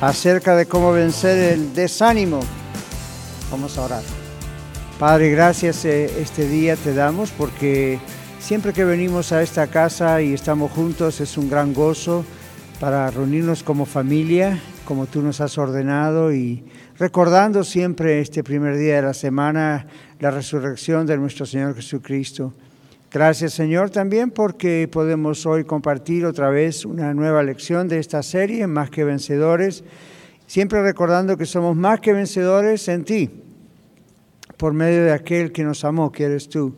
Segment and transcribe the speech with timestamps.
[0.00, 2.40] acerca de cómo vencer el desánimo.
[3.50, 4.02] Vamos a orar.
[4.98, 7.98] Padre, gracias eh, este día te damos porque
[8.38, 12.24] siempre que venimos a esta casa y estamos juntos es un gran gozo
[12.80, 16.64] para reunirnos como familia, como tú nos has ordenado y
[16.98, 19.86] recordando siempre este primer día de la semana
[20.18, 22.52] la resurrección de nuestro Señor Jesucristo.
[23.12, 28.66] Gracias Señor también porque podemos hoy compartir otra vez una nueva lección de esta serie,
[28.66, 29.84] Más que Vencedores,
[30.46, 33.30] siempre recordando que somos más que vencedores en ti,
[34.56, 36.74] por medio de aquel que nos amó, que eres tú.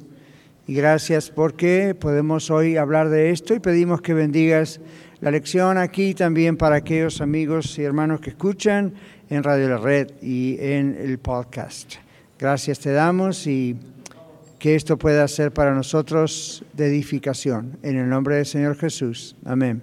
[0.67, 4.81] Y gracias porque podemos hoy hablar de esto y pedimos que bendigas
[5.21, 8.93] la lección aquí también para aquellos amigos y hermanos que escuchan
[9.31, 11.95] en Radio La Red y en el podcast.
[12.39, 13.77] Gracias te damos y
[14.59, 17.79] que esto pueda ser para nosotros de edificación.
[17.83, 19.37] En el nombre del Señor Jesús.
[19.45, 19.83] Amén.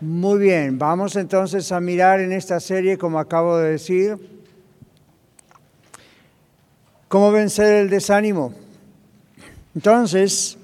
[0.00, 4.18] Muy bien, vamos entonces a mirar en esta serie, como acabo de decir,
[7.08, 8.52] cómo vencer el desánimo.
[9.74, 10.58] Entonces,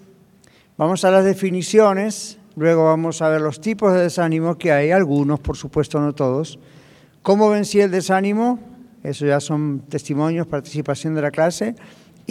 [0.77, 5.39] vamos a las definiciones, luego vamos a ver los tipos de desánimo que hay, algunos,
[5.41, 6.59] por supuesto, no todos.
[7.23, 8.59] ¿Cómo vencí el desánimo?
[9.03, 11.77] Eso ya son testimonios, participación de la clase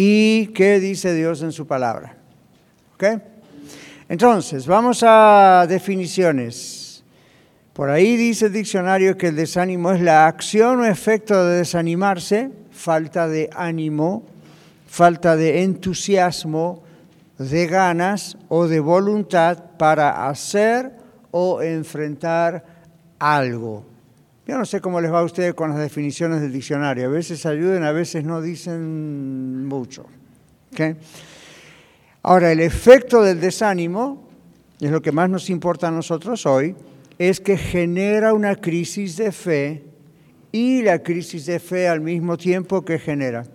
[0.01, 2.15] y qué dice Dios en su palabra.
[2.93, 3.03] ¿Ok?
[4.07, 7.03] Entonces, vamos a definiciones.
[7.73, 12.49] Por ahí dice el diccionario que el desánimo es la acción o efecto de desanimarse,
[12.71, 14.23] falta de ánimo,
[14.87, 16.81] falta de entusiasmo,
[17.37, 20.93] de ganas o de voluntad para hacer
[21.31, 22.63] o enfrentar
[23.19, 23.88] algo.
[24.49, 27.05] Yo no sé cómo les va a ustedes con las definiciones del diccionario.
[27.05, 30.07] A veces ayudan, a veces no dicen mucho.
[32.23, 34.27] Ahora, el efecto del desánimo,
[34.81, 36.75] es lo que más nos importa a nosotros hoy,
[37.19, 39.83] es que genera una crisis de fe
[40.51, 43.45] y la crisis de fe al mismo tiempo que genera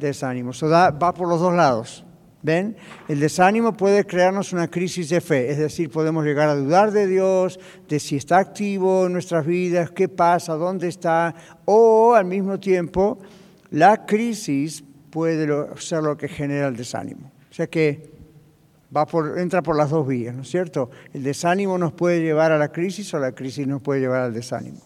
[0.00, 0.50] desánimo.
[0.50, 2.03] Eso va por los dos lados.
[2.44, 2.76] ¿Ven?
[3.08, 7.06] El desánimo puede crearnos una crisis de fe, es decir, podemos llegar a dudar de
[7.06, 11.34] Dios, de si está activo en nuestras vidas, qué pasa, dónde está,
[11.64, 13.18] o al mismo tiempo
[13.70, 17.32] la crisis puede ser lo que genera el desánimo.
[17.50, 18.10] O sea que
[18.94, 20.90] va por, entra por las dos vías, ¿no es cierto?
[21.14, 24.34] El desánimo nos puede llevar a la crisis o la crisis nos puede llevar al
[24.34, 24.82] desánimo.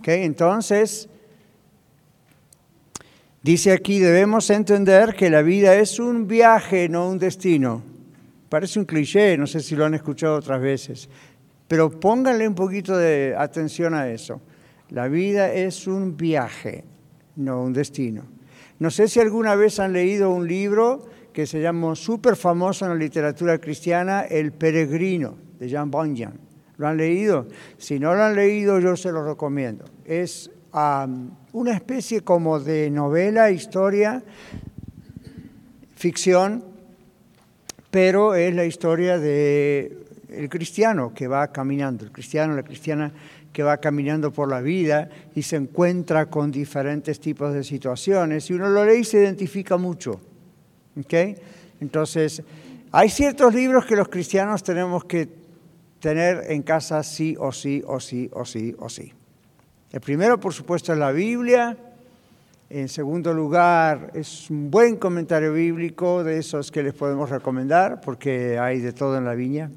[0.00, 0.24] ¿Okay?
[0.24, 1.08] Entonces,
[3.48, 7.82] Dice aquí, debemos entender que la vida es un viaje, no un destino.
[8.50, 11.08] Parece un cliché, no sé si lo han escuchado otras veces,
[11.66, 14.42] pero pónganle un poquito de atención a eso.
[14.90, 16.84] La vida es un viaje,
[17.36, 18.24] no un destino.
[18.80, 22.90] No sé si alguna vez han leído un libro que se llama súper famoso en
[22.90, 26.34] la literatura cristiana, El Peregrino, de Jean Bunyan.
[26.76, 27.46] ¿Lo han leído?
[27.78, 29.86] Si no lo han leído, yo se lo recomiendo.
[30.04, 30.50] Es
[31.52, 34.22] una especie como de novela, historia,
[35.96, 36.64] ficción,
[37.90, 39.96] pero es la historia de
[40.28, 43.12] el cristiano que va caminando, el cristiano, la cristiana
[43.52, 48.54] que va caminando por la vida y se encuentra con diferentes tipos de situaciones y
[48.54, 50.20] uno lo lee y se identifica mucho.
[51.00, 51.34] ¿okay?
[51.80, 52.42] Entonces,
[52.92, 55.28] hay ciertos libros que los cristianos tenemos que
[55.98, 59.12] tener en casa sí o sí o sí o sí o sí.
[59.90, 61.76] El primero, por supuesto, es la Biblia.
[62.68, 68.58] En segundo lugar, es un buen comentario bíblico de esos que les podemos recomendar, porque
[68.58, 69.70] hay de todo en la viña.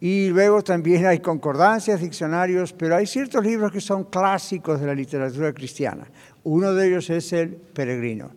[0.00, 4.94] Y luego también hay concordancias, diccionarios, pero hay ciertos libros que son clásicos de la
[4.94, 6.06] literatura cristiana.
[6.44, 8.30] Uno de ellos es El Peregrino,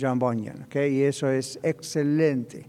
[0.00, 2.66] John Bunyan, y eso es excelente.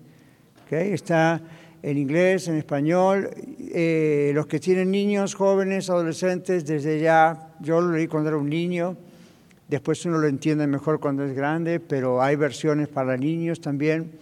[0.72, 1.40] Está
[1.86, 3.30] en inglés, en español.
[3.60, 8.50] Eh, los que tienen niños, jóvenes, adolescentes, desde ya, yo lo leí cuando era un
[8.50, 8.98] niño,
[9.68, 14.14] después uno lo entiende mejor cuando es grande, pero hay versiones para niños también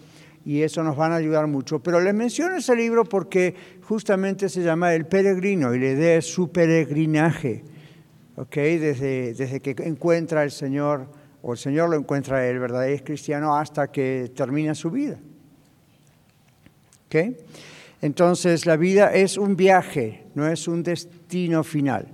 [0.44, 1.80] y eso nos van a ayudar mucho.
[1.80, 6.26] Pero les menciono ese libro porque justamente se llama El Peregrino y la idea es
[6.26, 7.64] su peregrinaje,
[8.36, 8.56] ¿ok?
[8.56, 11.08] Desde, desde que encuentra el Señor,
[11.42, 12.90] o el Señor lo encuentra a él, ¿verdad?
[12.90, 15.18] Es cristiano hasta que termina su vida.
[18.02, 22.08] Entonces la vida es un viaje, no es un destino final.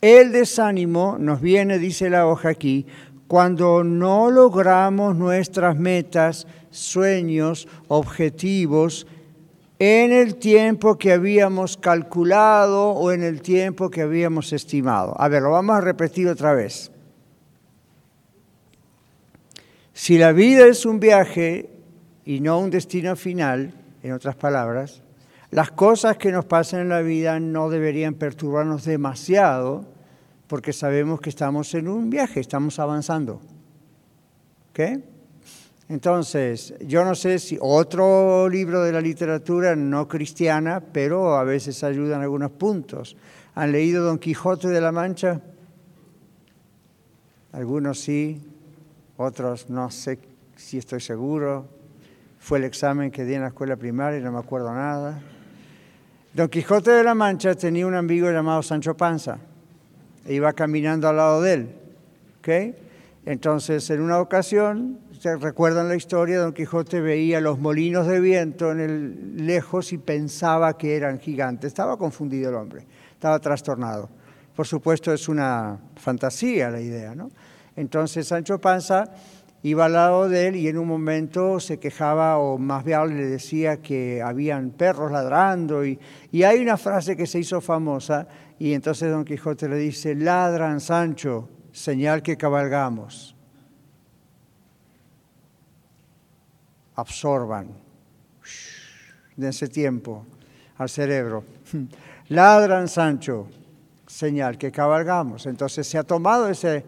[0.00, 2.86] El desánimo nos viene, dice la hoja aquí,
[3.28, 9.06] cuando no logramos nuestras metas, sueños, objetivos
[9.78, 15.14] en el tiempo que habíamos calculado o en el tiempo que habíamos estimado.
[15.20, 16.90] A ver, lo vamos a repetir otra vez.
[19.92, 21.70] Si la vida es un viaje
[22.24, 25.02] y no un destino final, en otras palabras,
[25.50, 29.84] las cosas que nos pasan en la vida no deberían perturbarnos demasiado
[30.46, 33.40] porque sabemos que estamos en un viaje, estamos avanzando.
[34.70, 34.80] ¿Ok?
[35.88, 41.84] Entonces, yo no sé si otro libro de la literatura no cristiana, pero a veces
[41.84, 43.16] ayudan algunos puntos.
[43.54, 45.42] ¿Han leído Don Quijote de la Mancha?
[47.52, 48.40] Algunos sí,
[49.18, 50.18] otros no sé
[50.56, 51.81] si estoy seguro.
[52.42, 55.22] Fue el examen que di en la escuela primaria y no me acuerdo nada.
[56.34, 59.38] Don Quijote de la Mancha tenía un amigo llamado Sancho Panza.
[60.26, 61.76] E iba caminando al lado de él.
[62.40, 62.74] ¿okay?
[63.26, 66.40] Entonces, en una ocasión, ¿se recuerdan la historia?
[66.40, 71.68] Don Quijote veía los molinos de viento en el lejos y pensaba que eran gigantes.
[71.68, 74.10] Estaba confundido el hombre, estaba trastornado.
[74.56, 77.30] Por supuesto, es una fantasía la idea, ¿no?
[77.76, 79.04] Entonces, Sancho Panza
[79.62, 83.26] iba al lado de él y en un momento se quejaba o más bien le
[83.26, 85.98] decía que habían perros ladrando y,
[86.30, 88.26] y hay una frase que se hizo famosa
[88.58, 93.34] y entonces Don Quijote le dice, ladran Sancho, señal que cabalgamos.
[96.94, 97.68] Absorban,
[99.36, 100.26] ese tiempo
[100.78, 101.44] al cerebro.
[102.28, 103.48] Ladran Sancho,
[104.06, 105.46] señal que cabalgamos.
[105.46, 106.84] Entonces se ha tomado ese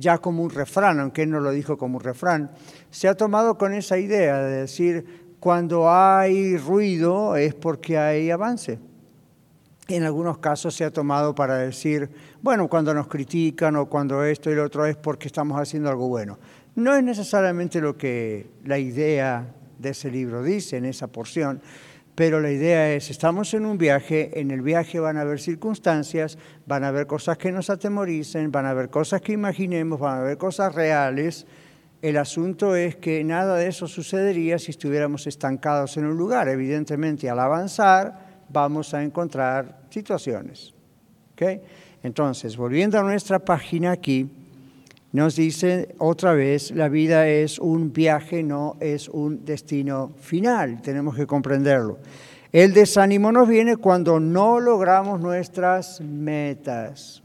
[0.00, 2.50] ya como un refrán, aunque él no lo dijo como un refrán,
[2.90, 8.78] se ha tomado con esa idea de decir, cuando hay ruido es porque hay avance.
[9.88, 12.10] En algunos casos se ha tomado para decir,
[12.42, 16.08] bueno, cuando nos critican o cuando esto y lo otro es porque estamos haciendo algo
[16.08, 16.38] bueno.
[16.76, 21.60] No es necesariamente lo que la idea de ese libro dice en esa porción,
[22.20, 26.36] pero la idea es, estamos en un viaje, en el viaje van a haber circunstancias,
[26.66, 30.20] van a haber cosas que nos atemoricen, van a haber cosas que imaginemos, van a
[30.20, 31.46] haber cosas reales.
[32.02, 36.50] El asunto es que nada de eso sucedería si estuviéramos estancados en un lugar.
[36.50, 40.74] Evidentemente, al avanzar, vamos a encontrar situaciones.
[42.02, 44.30] Entonces, volviendo a nuestra página aquí,
[45.12, 51.16] nos dice otra vez, la vida es un viaje, no es un destino final, tenemos
[51.16, 51.98] que comprenderlo.
[52.52, 57.22] El desánimo nos viene cuando no logramos nuestras metas,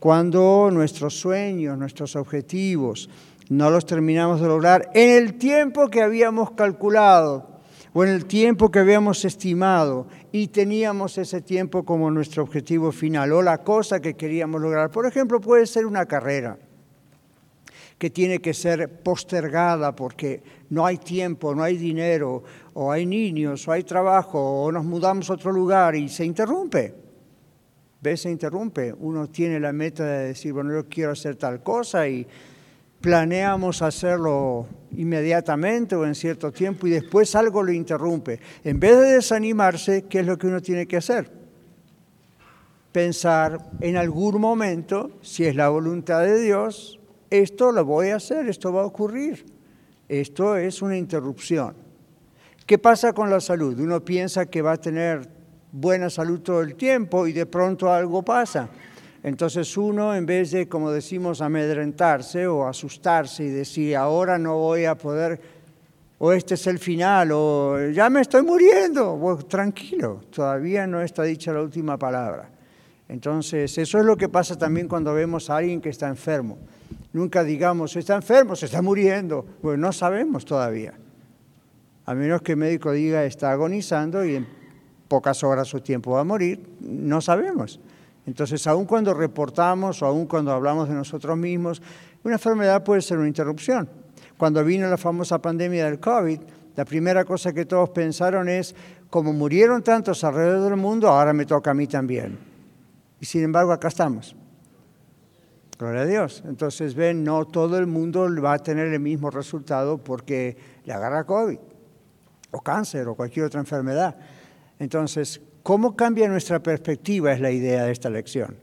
[0.00, 3.08] Cuando nuestros sueños, nuestros objetivos,
[3.48, 7.60] no los terminamos de lograr en el tiempo que habíamos calculado
[7.92, 13.32] o en el tiempo que habíamos estimado y teníamos ese tiempo como nuestro objetivo final
[13.32, 14.90] o la cosa que queríamos lograr.
[14.90, 16.58] Por ejemplo, puede ser una carrera
[17.98, 23.66] que tiene que ser postergada porque no hay tiempo, no hay dinero, o hay niños,
[23.66, 26.94] o hay trabajo, o nos mudamos a otro lugar y se interrumpe.
[28.00, 28.20] ¿Ves?
[28.20, 28.92] Se interrumpe.
[28.92, 32.24] Uno tiene la meta de decir, bueno, yo quiero hacer tal cosa y
[33.00, 34.66] planeamos hacerlo
[34.96, 38.40] inmediatamente o en cierto tiempo y después algo lo interrumpe.
[38.62, 41.30] En vez de desanimarse, ¿qué es lo que uno tiene que hacer?
[42.92, 46.97] Pensar en algún momento, si es la voluntad de Dios,
[47.30, 49.44] esto lo voy a hacer, esto va a ocurrir.
[50.08, 51.74] Esto es una interrupción.
[52.64, 53.78] ¿Qué pasa con la salud?
[53.78, 55.28] Uno piensa que va a tener
[55.70, 58.68] buena salud todo el tiempo y de pronto algo pasa.
[59.22, 64.84] Entonces uno, en vez de, como decimos, amedrentarse o asustarse y decir, ahora no voy
[64.84, 65.40] a poder,
[66.18, 71.52] o este es el final, o ya me estoy muriendo, tranquilo, todavía no está dicha
[71.52, 72.48] la última palabra.
[73.08, 76.58] Entonces, eso es lo que pasa también cuando vemos a alguien que está enfermo.
[77.12, 79.44] Nunca digamos, está enfermo, se está muriendo.
[79.62, 80.94] Bueno, no sabemos todavía.
[82.04, 84.46] A menos que el médico diga, está agonizando y en
[85.08, 87.80] pocas horas su tiempo va a morir, no sabemos.
[88.26, 91.82] Entonces, aun cuando reportamos o aun cuando hablamos de nosotros mismos,
[92.22, 93.88] una enfermedad puede ser una interrupción.
[94.36, 96.38] Cuando vino la famosa pandemia del COVID,
[96.76, 98.74] la primera cosa que todos pensaron es,
[99.10, 102.38] como murieron tantos alrededor del mundo, ahora me toca a mí también.
[103.20, 104.36] Y sin embargo, acá estamos.
[105.78, 106.42] Gloria a Dios.
[106.46, 111.24] Entonces, ven, no todo el mundo va a tener el mismo resultado porque le agarra
[111.24, 111.58] COVID
[112.50, 114.16] o cáncer o cualquier otra enfermedad.
[114.78, 117.30] Entonces, ¿Cómo cambia nuestra perspectiva?
[117.30, 118.56] Es la idea de esta lección.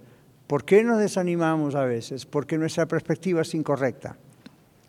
[0.48, 2.26] ¿Por qué nos desanimamos a veces?
[2.26, 4.18] Porque nuestra perspectiva es incorrecta.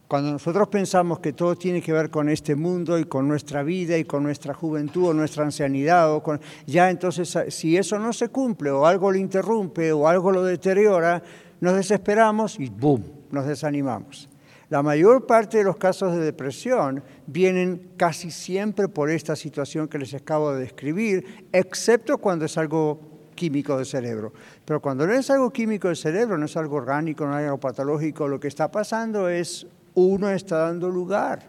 [0.09, 3.99] Cuando nosotros pensamos que todo tiene que ver con este mundo y con nuestra vida
[3.99, 8.31] y con nuestra juventud o nuestra ancianidad, o con, ya entonces si eso no se
[8.31, 11.23] cumple o algo lo interrumpe o algo lo deteriora,
[11.61, 13.05] nos desesperamos y ¡boom!
[13.31, 14.29] nos desanimamos.
[14.69, 19.99] La mayor parte de los casos de depresión vienen casi siempre por esta situación que
[19.99, 22.99] les acabo de describir, excepto cuando es algo
[23.37, 24.33] químico del cerebro.
[24.65, 27.61] Pero cuando no es algo químico del cerebro, no es algo orgánico, no es algo
[27.61, 31.49] patológico, lo que está pasando es uno está dando lugar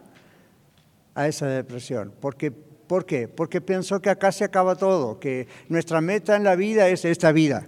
[1.16, 2.12] a esa depresión.
[2.20, 3.26] Porque, ¿Por qué?
[3.26, 7.32] Porque pensó que acá se acaba todo, que nuestra meta en la vida es esta
[7.32, 7.66] vida.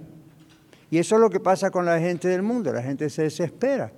[0.91, 3.93] Y eso es lo que pasa con la gente del mundo, la gente se desespera,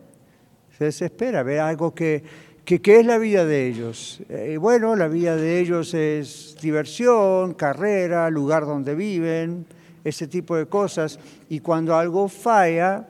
[0.76, 2.22] se desespera, ve algo que,
[2.64, 4.22] que ¿qué es la vida de ellos?
[4.28, 9.66] Eh, bueno, la vida de ellos es diversión, carrera, lugar donde viven,
[10.04, 11.18] ese tipo de cosas.
[11.49, 13.08] Y cuando algo falla,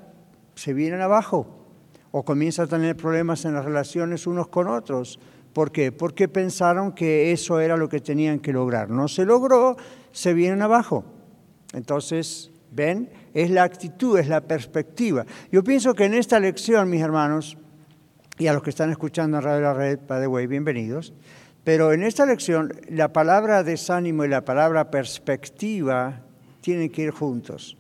[0.55, 1.47] se vienen abajo
[2.13, 5.19] o comienza a tener problemas en las relaciones unos con otros.
[5.53, 5.93] ¿Por qué?
[5.93, 8.91] Porque pensaron que eso era lo que tenían que lograr.
[8.91, 9.77] No se logró,
[10.13, 11.05] se vienen abajo.
[11.73, 15.25] Entonces, ven, es la actitud, es la perspectiva.
[15.51, 17.57] Yo pienso que en esta lección, mis hermanos,
[18.39, 21.13] y a los que están escuchando en Radio La Red, the way, bienvenidos,
[21.65, 26.23] pero en esta lección la palabra desánimo y la palabra perspectiva
[26.61, 27.77] tienen que ir juntos.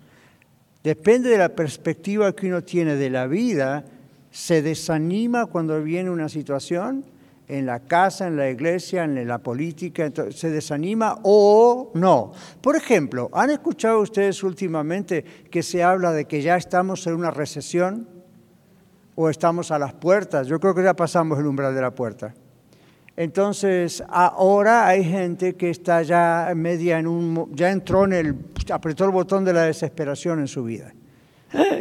[0.84, 3.84] Depende de la perspectiva que uno tiene de la vida,
[4.30, 7.04] se desanima cuando viene una situación
[7.52, 12.32] en la casa, en la iglesia, en la política, se desanima o no.
[12.62, 17.30] Por ejemplo, ¿han escuchado ustedes últimamente que se habla de que ya estamos en una
[17.30, 18.08] recesión
[19.16, 20.46] o estamos a las puertas?
[20.46, 22.32] Yo creo que ya pasamos el umbral de la puerta.
[23.18, 28.36] Entonces, ahora hay gente que está ya media en un, ya entró en el,
[28.72, 30.94] apretó el botón de la desesperación en su vida.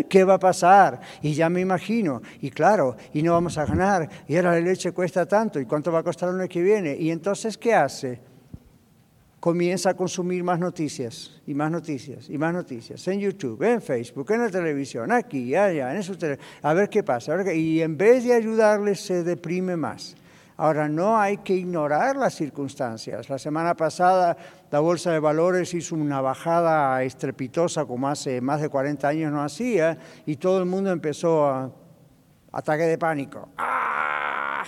[0.09, 0.99] ¿Qué va a pasar?
[1.21, 4.91] Y ya me imagino, y claro, y no vamos a ganar, y ahora la leche
[4.91, 6.95] cuesta tanto, y cuánto va a costar el año que viene.
[6.95, 8.19] Y entonces, ¿qué hace?
[9.39, 14.31] Comienza a consumir más noticias, y más noticias, y más noticias, en YouTube, en Facebook,
[14.31, 16.13] en la televisión, aquí, allá, en eso,
[16.61, 17.53] a ver qué pasa.
[17.53, 20.15] Y en vez de ayudarle, se deprime más.
[20.57, 23.27] Ahora, no hay que ignorar las circunstancias.
[23.29, 24.37] La semana pasada
[24.71, 29.43] la Bolsa de Valores hizo una bajada estrepitosa como hace más de 40 años no
[29.43, 31.69] hacía y todo el mundo empezó a
[32.53, 33.49] ataque de pánico.
[33.57, 34.63] ¡Ah!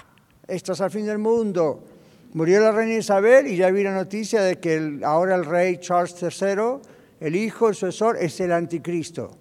[0.45, 1.85] Esto es al fin del mundo.
[2.33, 6.21] Murió la reina Isabel y ya vi la noticia de que ahora el rey Charles
[6.21, 6.81] III,
[7.21, 9.37] el hijo, el sucesor, es el anticristo.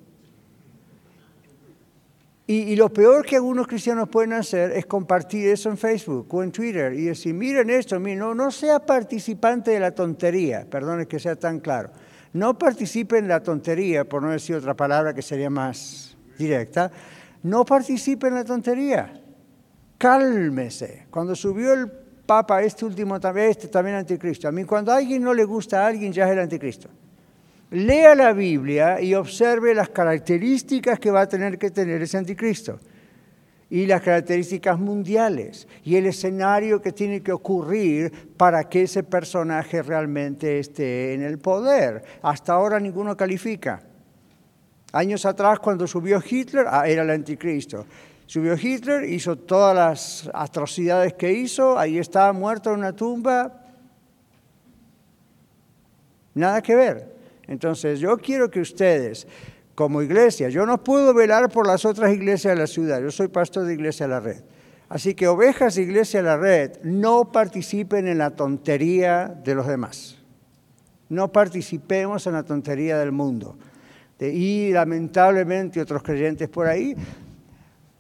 [2.45, 6.51] Y, lo peor que algunos cristianos pueden hacer es compartir eso en Facebook o en
[6.51, 11.21] Twitter y decir, miren esto, miren, no, no sea participante de la tontería, perdone que
[11.21, 11.91] sea tan claro.
[12.33, 16.91] No participe en la tontería, por no decir otra palabra que sería más directa.
[17.45, 19.23] No participe en la tontería.
[19.97, 21.07] Cálmese.
[21.11, 21.91] Cuando subió el
[22.27, 24.49] Papa, este último también, este también anticristo.
[24.49, 26.89] A mí cuando a alguien no le gusta a alguien, ya es el anticristo
[27.73, 32.79] lea la Biblia y observe las características que va a tener que tener ese anticristo
[33.71, 39.83] y las características mundiales y el escenario que tiene que ocurrir para que ese personaje
[39.83, 42.05] realmente esté en el poder.
[42.21, 43.83] Hasta ahora ninguno califica.
[44.93, 47.87] Años atrás, cuando subió Hitler, ah, era el anticristo.
[48.27, 53.65] Subió Hitler, hizo todas las atrocidades que hizo, ahí estaba muerto en una tumba.
[56.35, 57.22] Nada que ver.
[57.53, 59.27] Entonces, yo quiero que ustedes,
[59.75, 63.29] como iglesia, yo no puedo velar por las otras iglesias de la ciudad, yo soy
[63.29, 64.43] pastor de Iglesia de la Red.
[64.89, 69.67] Así que ovejas de Iglesia de la Red, no participen en la tontería de los
[69.67, 70.17] demás.
[71.11, 73.59] No participemos en la tontería del mundo.
[74.19, 76.97] Y lamentablemente otros creyentes por ahí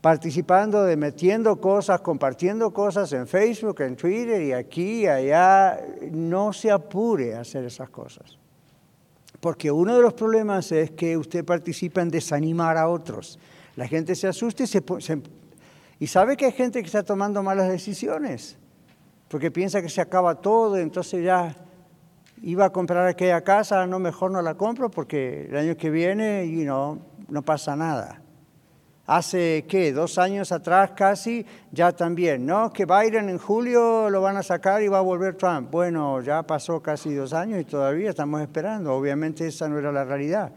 [0.01, 5.79] participando de metiendo cosas, compartiendo cosas en Facebook, en Twitter y aquí y allá.
[6.11, 8.39] No se apure a hacer esas cosas.
[9.43, 13.41] Porque uno de los problemas es que usted participa en desanimar a otros.
[13.75, 14.81] La gente se asusta y, se,
[15.99, 18.57] y sabe que hay gente que está tomando malas decisiones,
[19.27, 21.57] porque piensa que se acaba todo, entonces ya
[22.41, 26.45] iba a comprar aquella casa, no, mejor no la compro porque el año que viene
[26.45, 28.22] y no, no pasa nada.
[29.15, 29.93] Hace, ¿qué?
[29.93, 32.73] Dos años atrás casi, ya también, ¿no?
[32.73, 35.71] Que Biden en julio lo van a sacar y va a volver Trump.
[35.71, 38.95] Bueno, ya pasó casi dos años y todavía estamos esperando.
[38.95, 40.51] Obviamente esa no era la realidad.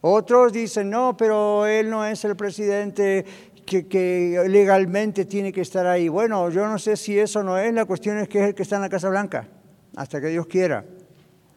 [0.00, 3.24] Otros dicen, no, pero él no es el presidente
[3.64, 6.08] que, que, legalmente tiene que estar ahí.
[6.08, 8.64] Bueno, yo no sé si eso no es, la cuestión es que es el que
[8.64, 9.46] está en la Casa Blanca,
[9.94, 10.84] hasta que Dios quiera.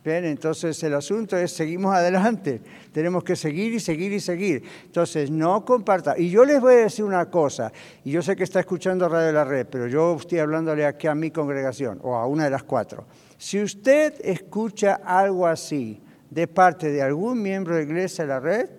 [0.06, 4.62] Bien, entonces el asunto es, seguimos adelante, tenemos que seguir y seguir y seguir.
[4.84, 6.14] Entonces, no comparta.
[6.16, 9.26] Y yo les voy a decir una cosa, y yo sé que está escuchando Radio
[9.26, 12.52] de la Red, pero yo estoy hablándole aquí a mi congregación, o a una de
[12.52, 13.08] las cuatro.
[13.40, 18.40] Si usted escucha algo así de parte de algún miembro de la Iglesia de la
[18.40, 18.70] Red,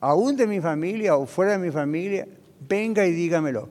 [0.00, 2.28] aún de mi familia o fuera de mi familia,
[2.60, 3.70] venga y dígamelo.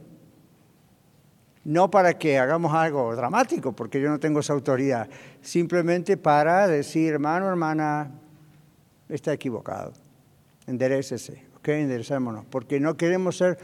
[1.65, 5.09] No para que hagamos algo dramático, porque yo no tengo esa autoridad,
[5.41, 8.11] simplemente para decir, hermano, hermana,
[9.07, 9.93] está equivocado.
[10.67, 11.69] Enderecese, ¿ok?
[11.69, 13.57] Enderecémonos, porque no queremos ser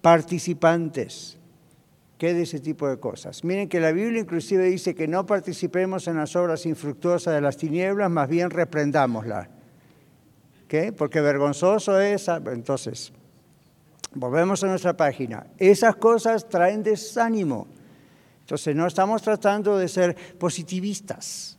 [0.00, 1.38] participantes
[2.22, 3.42] ¿Qué de ese tipo de cosas.
[3.42, 7.56] Miren que la Biblia inclusive dice que no participemos en las obras infructuosas de las
[7.56, 9.48] tinieblas, más bien reprendámoslas.
[10.68, 10.92] ¿Qué?
[10.92, 12.28] Porque vergonzoso es.
[12.28, 13.12] Entonces,
[14.14, 15.46] Volvemos a nuestra página.
[15.58, 17.66] Esas cosas traen desánimo.
[18.40, 21.58] Entonces no estamos tratando de ser positivistas,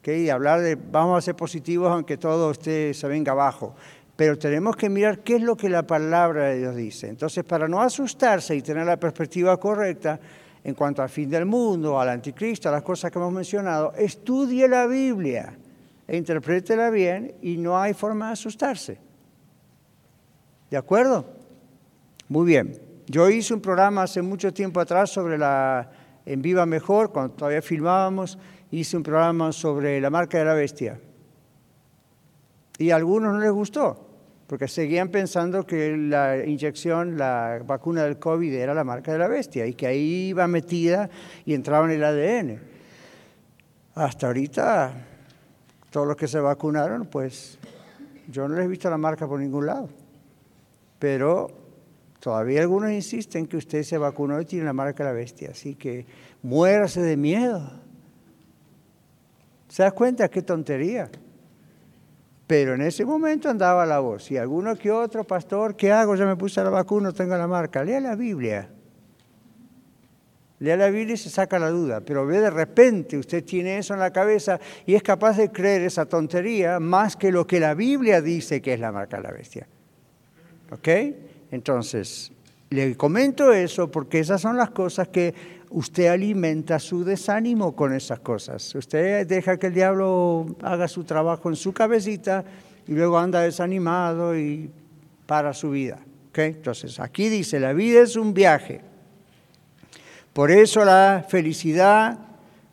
[0.00, 0.24] ¿okay?
[0.24, 3.74] y hablar de vamos a ser positivos aunque todo usted se venga abajo.
[4.16, 7.08] Pero tenemos que mirar qué es lo que la palabra de Dios dice.
[7.08, 10.18] Entonces, para no asustarse y tener la perspectiva correcta
[10.64, 14.66] en cuanto al fin del mundo, al anticristo, a las cosas que hemos mencionado, estudie
[14.66, 15.56] la Biblia
[16.08, 18.98] e interprétela bien y no hay forma de asustarse.
[20.68, 21.37] ¿De acuerdo?
[22.28, 22.78] Muy bien.
[23.06, 25.90] Yo hice un programa hace mucho tiempo atrás sobre la,
[26.26, 28.38] en Viva Mejor, cuando todavía filmábamos,
[28.70, 31.00] hice un programa sobre la marca de la bestia.
[32.76, 34.08] Y a algunos no les gustó,
[34.46, 39.28] porque seguían pensando que la inyección, la vacuna del COVID era la marca de la
[39.28, 41.08] bestia y que ahí iba metida
[41.46, 42.60] y entraba en el ADN.
[43.94, 44.92] Hasta ahorita,
[45.90, 47.58] todos los que se vacunaron, pues
[48.30, 49.88] yo no les he visto la marca por ningún lado.
[50.98, 51.67] Pero
[52.20, 55.74] Todavía algunos insisten que usted se vacunó y tiene la marca de la bestia, así
[55.74, 56.04] que
[56.42, 57.70] muérase de miedo.
[59.68, 61.10] ¿Se das cuenta qué tontería?
[62.46, 64.30] Pero en ese momento andaba la voz.
[64.30, 66.16] Y alguno que otro, pastor, ¿qué hago?
[66.16, 67.84] Ya me puse la vacuna, tengo la marca.
[67.84, 68.70] Lea la Biblia.
[70.58, 72.00] Lea la Biblia y se saca la duda.
[72.00, 75.82] Pero ve de repente, usted tiene eso en la cabeza y es capaz de creer
[75.82, 79.30] esa tontería más que lo que la Biblia dice que es la marca de la
[79.30, 79.68] bestia.
[80.72, 80.88] ¿Ok?
[81.50, 82.32] Entonces,
[82.70, 85.34] le comento eso porque esas son las cosas que
[85.70, 88.74] usted alimenta su desánimo con esas cosas.
[88.74, 92.44] Usted deja que el diablo haga su trabajo en su cabecita
[92.86, 94.70] y luego anda desanimado y
[95.26, 95.98] para su vida.
[96.46, 98.80] Entonces, aquí dice, la vida es un viaje.
[100.32, 102.18] Por eso la felicidad,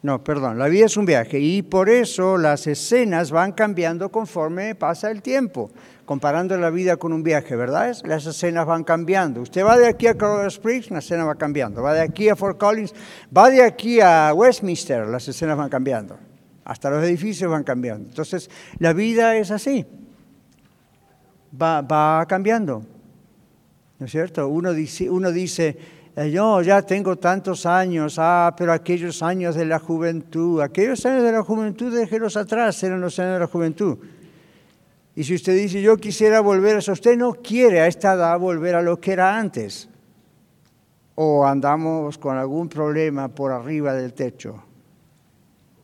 [0.05, 4.75] no, perdón, la vida es un viaje y por eso las escenas van cambiando conforme
[4.75, 5.71] pasa el tiempo
[6.05, 7.95] comparando la vida con un viaje, ¿verdad?
[8.05, 9.41] Las escenas van cambiando.
[9.41, 11.81] Usted va de aquí a Colorado Springs, la escena va cambiando.
[11.81, 12.93] Va de aquí a Fort Collins,
[13.35, 16.17] va de aquí a Westminster, las escenas van cambiando.
[16.63, 18.07] Hasta los edificios van cambiando.
[18.07, 19.85] Entonces, la vida es así.
[21.59, 22.83] Va, cambiando.
[23.97, 24.47] ¿No es cierto?
[24.47, 25.77] Uno dice, uno dice,
[26.23, 31.31] yo ya tengo tantos años, ah, pero aquellos años de la juventud, aquellos años de
[31.33, 33.97] la juventud, déjelos atrás, eran los años de la juventud.
[35.13, 38.39] Y si usted dice, yo quisiera volver a eso, usted no quiere a esta edad
[38.39, 39.89] volver a lo que era antes.
[41.15, 44.63] O andamos con algún problema por arriba del techo,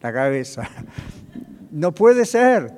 [0.02, 0.67] la cabeza.
[1.74, 2.74] No puede ser.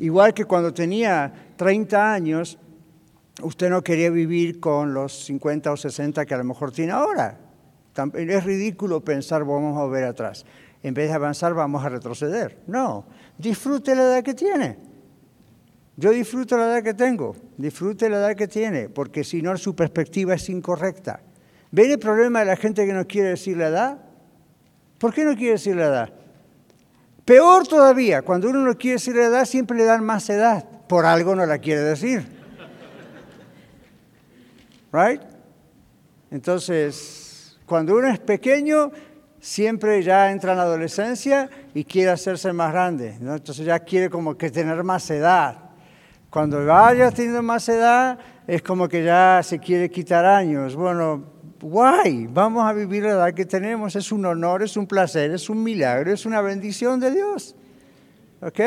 [0.00, 2.58] Igual que cuando tenía 30 años,
[3.42, 7.38] usted no quería vivir con los 50 o 60 que a lo mejor tiene ahora.
[8.14, 10.44] Es ridículo pensar vamos a volver atrás.
[10.82, 12.58] En vez de avanzar vamos a retroceder.
[12.66, 13.06] No,
[13.38, 14.78] disfrute la edad que tiene.
[15.96, 19.76] Yo disfruto la edad que tengo, disfrute la edad que tiene, porque si no su
[19.76, 21.20] perspectiva es incorrecta.
[21.70, 23.98] ¿Ven el problema de la gente que no quiere decir la edad?
[24.98, 26.12] ¿Por qué no quiere decir la edad?
[27.24, 30.66] Peor todavía, cuando uno no quiere decir la edad, siempre le dan más edad.
[30.88, 32.33] Por algo no la quiere decir.
[34.94, 35.20] ¿Right?
[36.30, 38.92] Entonces, cuando uno es pequeño,
[39.40, 43.16] siempre ya entra en la adolescencia y quiere hacerse más grande.
[43.20, 45.58] Entonces ya quiere como que tener más edad.
[46.30, 50.76] Cuando vaya teniendo más edad, es como que ya se quiere quitar años.
[50.76, 51.24] Bueno,
[51.60, 53.96] guay, vamos a vivir la edad que tenemos.
[53.96, 57.56] Es un honor, es un placer, es un milagro, es una bendición de Dios.
[58.40, 58.60] ¿Ok?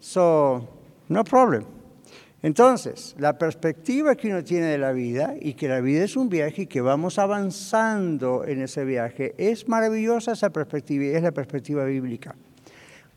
[0.00, 0.68] So,
[1.08, 1.73] no problem.
[2.44, 6.28] Entonces, la perspectiva que uno tiene de la vida y que la vida es un
[6.28, 11.32] viaje y que vamos avanzando en ese viaje, es maravillosa esa perspectiva y es la
[11.32, 12.36] perspectiva bíblica.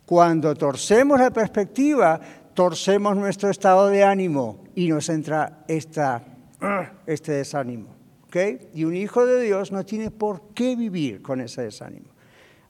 [0.06, 2.22] Cuando torcemos la perspectiva,
[2.54, 7.98] torcemos nuestro estado de ánimo y nos entra este desánimo.
[8.28, 8.70] ¿okay?
[8.74, 12.12] Y un hijo de Dios no tiene por qué vivir con ese desánimo.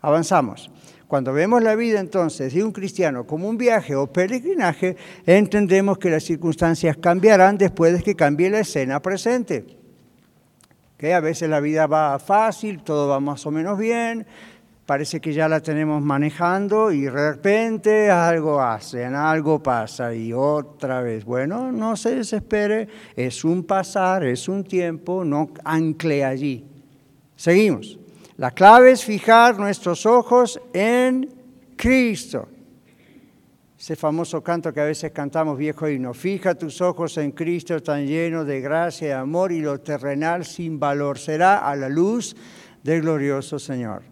[0.01, 0.71] Avanzamos.
[1.07, 6.09] Cuando vemos la vida entonces de un cristiano como un viaje o peregrinaje, entendemos que
[6.09, 9.65] las circunstancias cambiarán después de que cambie la escena presente.
[10.97, 14.27] Que a veces la vida va fácil, todo va más o menos bien,
[14.85, 21.01] parece que ya la tenemos manejando y de repente algo hacen, algo pasa y otra
[21.01, 21.23] vez.
[21.23, 26.65] Bueno, no se desespere, es un pasar, es un tiempo, no ancle allí.
[27.37, 27.97] Seguimos.
[28.37, 31.27] La clave es fijar nuestros ojos en
[31.75, 32.47] Cristo.
[33.79, 38.05] Ese famoso canto que a veces cantamos, viejo himno, fija tus ojos en Cristo tan
[38.05, 42.35] lleno de gracia y amor y lo terrenal sin valor será a la luz
[42.83, 44.03] del glorioso Señor.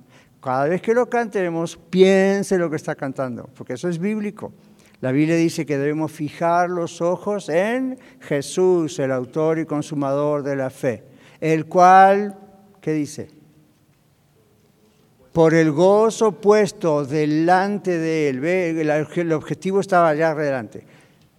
[0.41, 4.53] Cada vez que lo cantemos, piense lo que está cantando, porque eso es bíblico.
[5.01, 10.55] La Biblia dice que debemos fijar los ojos en Jesús, el autor y consumador de
[10.55, 11.03] la fe,
[11.39, 12.35] el cual,
[12.81, 13.34] ¿qué dice?
[15.35, 20.85] Por el gozo puesto delante de él, el objetivo estaba allá adelante,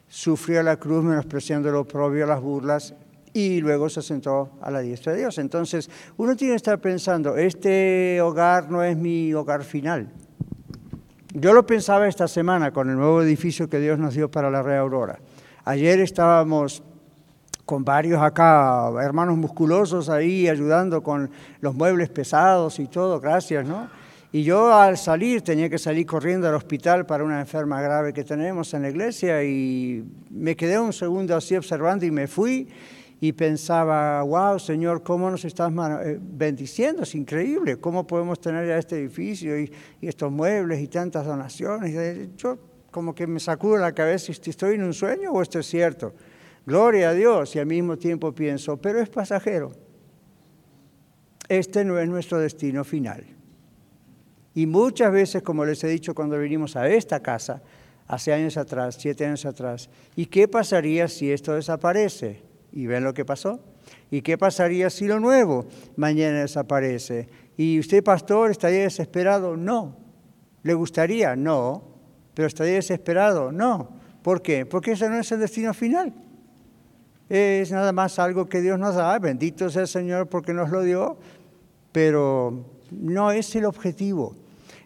[0.07, 2.95] sufrió la cruz menospreciando lo propio, las burlas,
[3.33, 5.39] y luego se sentó a la diestra de Dios.
[5.39, 10.13] Entonces, uno tiene que estar pensando, este hogar no es mi hogar final.
[11.33, 14.63] Yo lo pensaba esta semana con el nuevo edificio que Dios nos dio para la
[14.63, 15.21] Red Aurora.
[15.65, 16.83] Ayer estábamos
[17.67, 21.29] con varios acá, hermanos musculosos ahí ayudando con
[21.61, 23.91] los muebles pesados y todo, gracias, ¿no?
[24.31, 28.23] Y yo al salir tenía que salir corriendo al hospital para una enferma grave que
[28.23, 32.69] tenemos en la iglesia y me quedé un segundo así observando y me fui
[33.21, 35.73] y pensaba, wow, Señor, ¿cómo nos estás
[36.05, 37.03] eh, bendiciendo?
[37.03, 42.29] Es increíble, ¿cómo podemos tener ya este edificio y, y estos muebles y tantas donaciones?
[42.37, 42.59] Yo
[42.93, 46.13] como que me sacudo la cabeza estoy en un sueño o esto es cierto.
[46.67, 49.71] Gloria a Dios y al mismo tiempo pienso, pero es pasajero.
[51.49, 53.25] Este no es nuestro destino final.
[54.53, 57.63] Y muchas veces, como les he dicho cuando vinimos a esta casa,
[58.09, 62.43] hace años atrás, siete años atrás, ¿y qué pasaría si esto desaparece?
[62.73, 63.61] ¿Y ven lo que pasó?
[64.11, 67.29] ¿Y qué pasaría si lo nuevo mañana desaparece?
[67.57, 69.57] ¿Y usted, pastor, estaría desesperado?
[69.57, 69.97] No.
[70.65, 71.37] ¿Le gustaría?
[71.37, 71.85] No.
[72.35, 73.53] ¿Pero estaría desesperado?
[73.53, 73.91] No.
[74.23, 74.67] ¿Por qué?
[74.67, 76.13] Porque ese no es el destino final.
[77.29, 80.83] Es nada más algo que Dios nos da, bendito sea el Señor porque nos lo
[80.83, 81.17] dio,
[81.91, 84.37] pero no es el objetivo.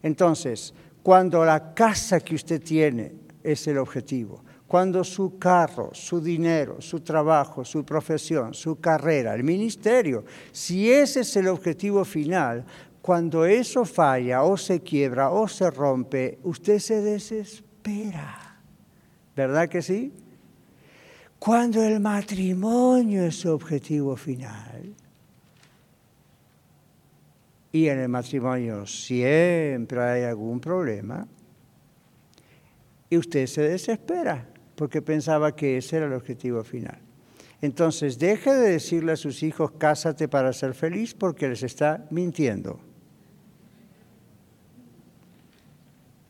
[0.02, 0.72] Entonces,
[1.02, 7.00] cuando la casa que usted tiene es el objetivo, cuando su carro, su dinero, su
[7.00, 12.64] trabajo, su profesión, su carrera, el ministerio, si ese es el objetivo final,
[13.02, 18.60] cuando eso falla o se quiebra o se rompe, usted se desespera.
[19.34, 20.12] ¿Verdad que sí?
[21.40, 24.94] Cuando el matrimonio es su objetivo final,
[27.72, 31.26] y en el matrimonio siempre hay algún problema,
[33.08, 36.98] y usted se desespera porque pensaba que ese era el objetivo final.
[37.62, 42.80] Entonces, deje de decirle a sus hijos, cásate para ser feliz, porque les está mintiendo.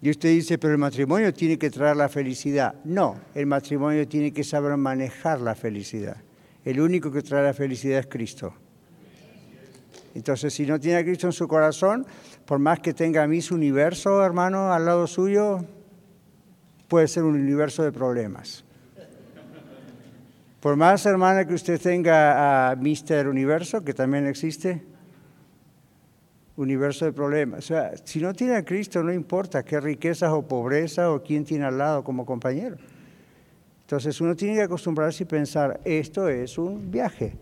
[0.03, 2.75] Y usted dice, pero el matrimonio tiene que traer la felicidad.
[2.85, 6.17] No, el matrimonio tiene que saber manejar la felicidad.
[6.65, 8.55] El único que trae la felicidad es Cristo.
[10.15, 12.07] Entonces, si no tiene a Cristo en su corazón,
[12.45, 15.65] por más que tenga a su universo, hermano, al lado suyo,
[16.89, 18.65] puede ser un universo de problemas.
[20.61, 24.83] Por más, hermana, que usted tenga a Mister Universo, que también existe,
[26.57, 27.61] universo de problemas.
[27.61, 31.45] O sea, si no tiene a Cristo, no importa qué riquezas o pobreza o quién
[31.45, 32.77] tiene al lado como compañero.
[33.83, 37.35] Entonces uno tiene que acostumbrarse y pensar, esto es un viaje.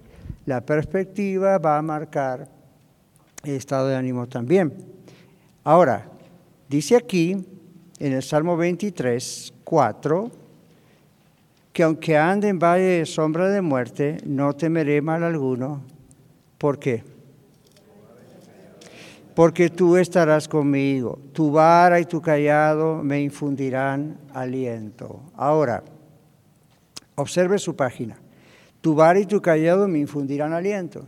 [0.46, 2.48] La perspectiva va a marcar
[3.44, 4.72] el estado de ánimo también.
[5.64, 6.08] Ahora,
[6.68, 7.44] dice aquí
[7.98, 10.30] en el Salmo 23, 4,
[11.72, 15.82] que aunque ande en valle de sombra de muerte, no temeré mal alguno.
[16.56, 17.04] ¿Por qué?
[19.38, 21.20] Porque tú estarás conmigo.
[21.32, 25.30] Tu vara y tu callado me infundirán aliento.
[25.36, 25.84] Ahora,
[27.14, 28.18] observe su página.
[28.80, 31.06] Tu vara y tu callado me infundirán aliento.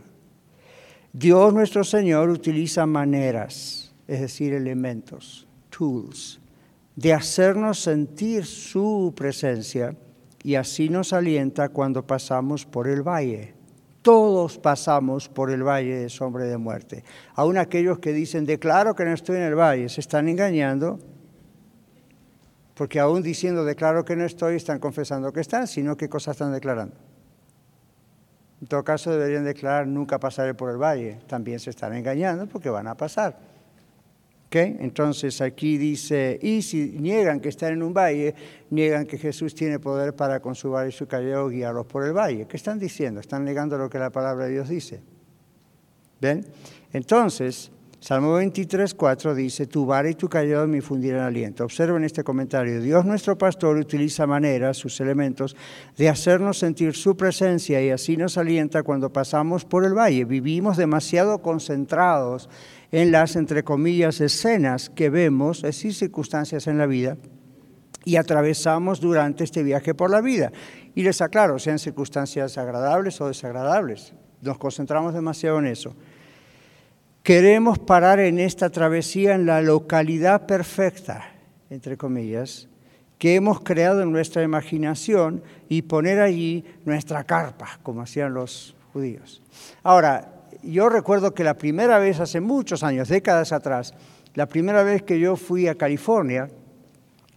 [1.11, 6.39] Dios nuestro Señor utiliza maneras, es decir, elementos, tools,
[6.95, 9.93] de hacernos sentir su presencia
[10.41, 13.55] y así nos alienta cuando pasamos por el valle.
[14.01, 17.03] Todos pasamos por el valle de sombra de muerte.
[17.35, 20.97] Aún aquellos que dicen, declaro que no estoy en el valle, se están engañando,
[22.73, 26.51] porque aún diciendo, declaro que no estoy, están confesando que están, sino qué cosas están
[26.51, 26.95] declarando.
[28.59, 31.19] En todo caso, deberían declarar, nunca pasaré por el valle.
[31.27, 33.50] También se están engañando porque van a pasar.
[34.53, 38.35] Entonces aquí dice, y si niegan que están en un valle,
[38.69, 42.11] niegan que Jesús tiene poder para con su valle y su callado guiarlos por el
[42.11, 42.45] valle.
[42.47, 43.21] ¿Qué están diciendo?
[43.21, 45.01] Están negando lo que la palabra de Dios dice.
[46.19, 46.45] ¿Ven?
[46.91, 51.63] Entonces, Salmo 23, 4 dice, tu vara y tu callado me infundirán aliento.
[51.63, 52.81] Observen este comentario.
[52.81, 55.55] Dios nuestro pastor utiliza maneras, sus elementos,
[55.97, 60.25] de hacernos sentir su presencia y así nos alienta cuando pasamos por el valle.
[60.25, 62.49] Vivimos demasiado concentrados
[62.91, 67.17] en las, entre comillas, escenas que vemos, es decir, circunstancias en la vida,
[68.03, 70.51] y atravesamos durante este viaje por la vida.
[70.95, 74.13] Y les aclaro, sean circunstancias agradables o desagradables.
[74.41, 75.95] Nos concentramos demasiado en eso.
[77.23, 81.31] Queremos parar en esta travesía en la localidad perfecta,
[81.69, 82.67] entre comillas,
[83.19, 89.43] que hemos creado en nuestra imaginación y poner allí nuestra carpa, como hacían los judíos.
[89.83, 93.93] Ahora, yo recuerdo que la primera vez, hace muchos años, décadas atrás,
[94.33, 96.49] la primera vez que yo fui a California,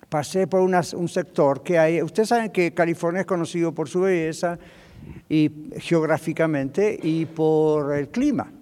[0.09, 4.59] pasé por un sector que hay, ustedes saben que California es conocido por su belleza
[5.29, 8.53] y geográficamente y por el clima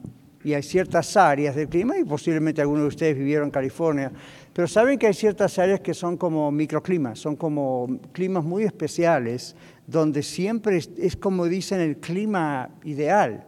[0.45, 4.11] y hay ciertas áreas del clima, y posiblemente algunos de ustedes vivieron en California,
[4.53, 9.55] pero saben que hay ciertas áreas que son como microclimas, son como climas muy especiales,
[9.87, 13.45] donde siempre es, como dicen el clima ideal.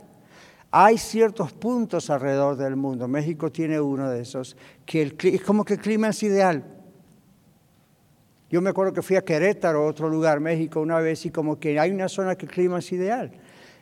[0.77, 5.75] Hay ciertos puntos alrededor del mundo, México tiene uno de esos, que es como que
[5.75, 6.65] el clima es ideal.
[8.51, 11.79] Yo me acuerdo que fui a Querétaro, otro lugar, México, una vez, y como que
[11.79, 13.31] hay una zona que el clima es ideal.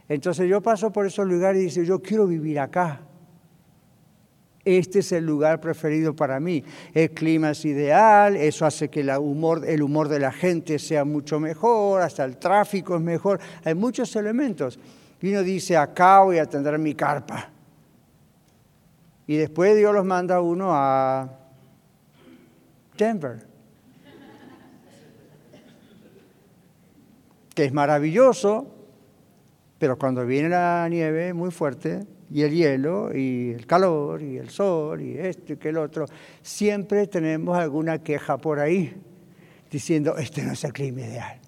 [0.06, 3.00] Entonces yo paso por esos lugares y digo, yo quiero vivir acá.
[4.62, 6.62] Este es el lugar preferido para mí.
[6.92, 12.02] El clima es ideal, eso hace que el humor de la gente sea mucho mejor,
[12.02, 13.40] hasta el tráfico es mejor.
[13.64, 14.78] Hay muchos elementos.
[15.22, 17.48] Y uno dice, acá voy a tendré mi carpa.
[19.28, 21.30] Y después Dios los manda a uno a
[22.98, 23.46] Denver.
[27.54, 28.66] Que es maravilloso,
[29.78, 34.50] pero cuando viene la nieve muy fuerte y el hielo y el calor y el
[34.50, 36.06] sol y esto y que el otro,
[36.42, 39.00] siempre tenemos alguna queja por ahí
[39.70, 41.38] diciendo, este no es el clima ideal.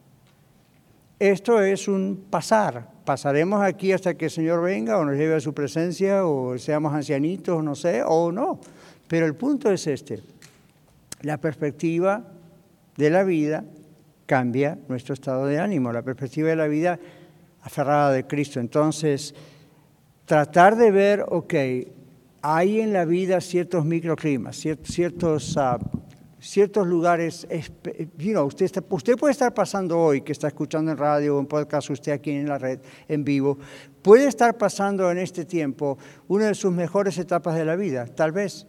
[1.19, 2.94] Esto es un pasar.
[3.05, 6.95] Pasaremos aquí hasta que el Señor venga o nos lleve a su presencia o seamos
[6.95, 8.61] ancianitos, no sé, o no.
[9.09, 10.23] Pero el punto es este.
[11.23, 12.25] La perspectiva
[12.97, 13.65] de la vida
[14.27, 15.93] cambia nuestro estado de ánimo.
[15.93, 16.99] La perspectiva de la vida
[17.63, 18.61] aferrada de Cristo.
[18.61, 19.35] Entonces,
[20.25, 21.55] tratar de ver, ok,
[22.43, 25.79] hay en la vida ciertos microclimas, ciertos, uh,
[26.45, 27.47] ciertos lugares,
[28.19, 31.91] you usted, usted puede estar pasando hoy, que está escuchando en radio o en podcast,
[31.91, 33.59] usted aquí en la red, en vivo,
[34.03, 38.33] puede estar pasando en este tiempo una de sus mejores etapas de la vida, tal
[38.33, 38.67] vez.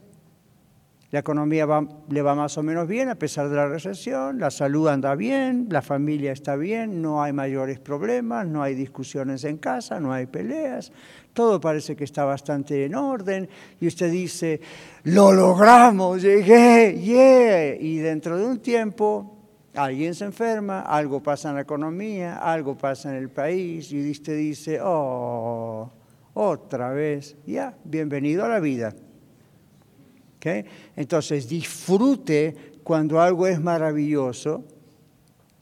[1.11, 1.65] La economía
[2.09, 5.67] le va más o menos bien a pesar de la recesión, la salud anda bien,
[5.69, 10.25] la familia está bien, no hay mayores problemas, no hay discusiones en casa, no hay
[10.25, 10.91] peleas,
[11.35, 13.47] todo parece que está bastante en orden
[13.79, 14.61] y usted dice,
[15.03, 17.75] lo logramos, llegué, yeah.
[17.75, 19.37] Y dentro de un tiempo
[19.75, 24.37] alguien se enferma, algo pasa en la economía, algo pasa en el país y usted
[24.37, 25.91] dice, oh,
[26.33, 28.95] otra vez, ya, bienvenido a la vida.
[30.95, 34.63] Entonces disfrute cuando algo es maravilloso.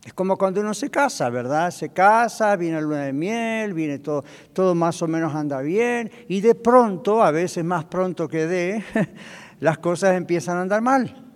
[0.05, 1.71] Es como cuando uno se casa, ¿verdad?
[1.71, 6.11] Se casa, viene la luna de miel, viene todo, todo más o menos anda bien,
[6.27, 8.83] y de pronto, a veces más pronto que de,
[9.59, 11.31] las cosas empiezan a andar mal.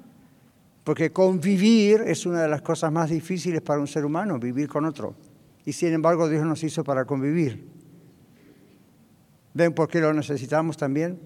[0.84, 4.86] Porque convivir es una de las cosas más difíciles para un ser humano, vivir con
[4.86, 5.16] otro.
[5.66, 7.70] Y sin embargo Dios nos hizo para convivir.
[9.54, 11.20] ¿Ven por qué lo necesitamos también?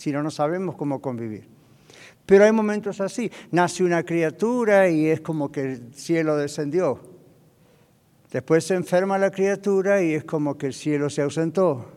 [0.00, 1.46] si no, no sabemos cómo convivir.
[2.30, 3.28] Pero hay momentos así.
[3.50, 7.00] Nace una criatura y es como que el cielo descendió.
[8.30, 11.90] Después se enferma la criatura y es como que el cielo se ausentó.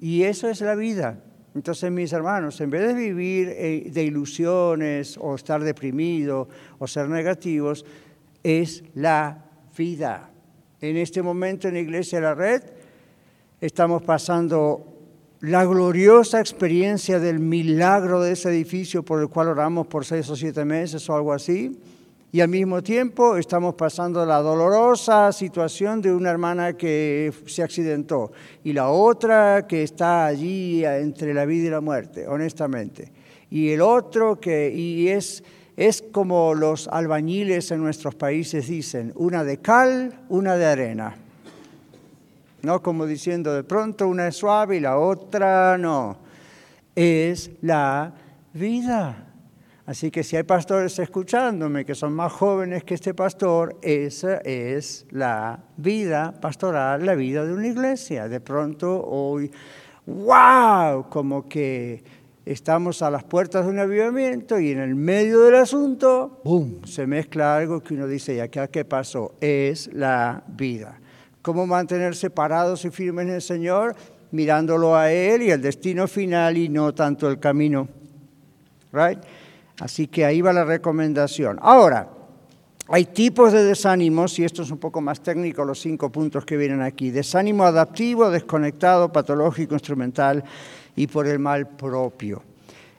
[0.00, 1.22] Y eso es la vida.
[1.54, 6.48] Entonces, mis hermanos, en vez de vivir eh, de ilusiones o estar deprimido
[6.80, 7.86] o ser negativos,
[8.42, 9.44] es la
[9.78, 10.28] vida.
[10.80, 12.64] En este momento en la Iglesia de la Red
[13.60, 14.89] estamos pasando
[15.40, 20.36] la gloriosa experiencia del milagro de ese edificio por el cual oramos por seis o
[20.36, 21.78] siete meses o algo así,
[22.32, 28.30] y al mismo tiempo estamos pasando la dolorosa situación de una hermana que se accidentó
[28.62, 33.10] y la otra que está allí entre la vida y la muerte, honestamente.
[33.50, 35.42] Y el otro que, y es,
[35.76, 41.16] es como los albañiles en nuestros países dicen, una de cal, una de arena.
[42.62, 42.82] ¿No?
[42.82, 46.18] Como diciendo, de pronto una es suave y la otra no.
[46.94, 48.14] es la
[48.52, 49.26] vida.
[49.90, 55.04] Así que si hay pastores escuchándome que son más jóvenes que este pastor, esa es
[55.10, 58.28] la vida pastoral, la vida de una iglesia.
[58.28, 59.50] De pronto hoy,
[60.06, 62.04] wow, como que
[62.46, 67.08] estamos a las puertas de un avivamiento y en el medio del asunto, ¡boom!, se
[67.08, 69.34] mezcla algo que uno dice, ¿y acá qué pasó?
[69.40, 70.99] Es la vida.
[71.42, 73.96] ¿Cómo mantenerse parados y firmes en el Señor?
[74.32, 77.88] Mirándolo a Él y el destino final y no tanto el camino.
[78.92, 79.18] Right?
[79.80, 81.58] Así que ahí va la recomendación.
[81.62, 82.08] Ahora,
[82.88, 86.56] hay tipos de desánimos, y esto es un poco más técnico, los cinco puntos que
[86.56, 87.10] vienen aquí.
[87.10, 90.42] Desánimo adaptivo, desconectado, patológico, instrumental
[90.96, 92.42] y por el mal propio.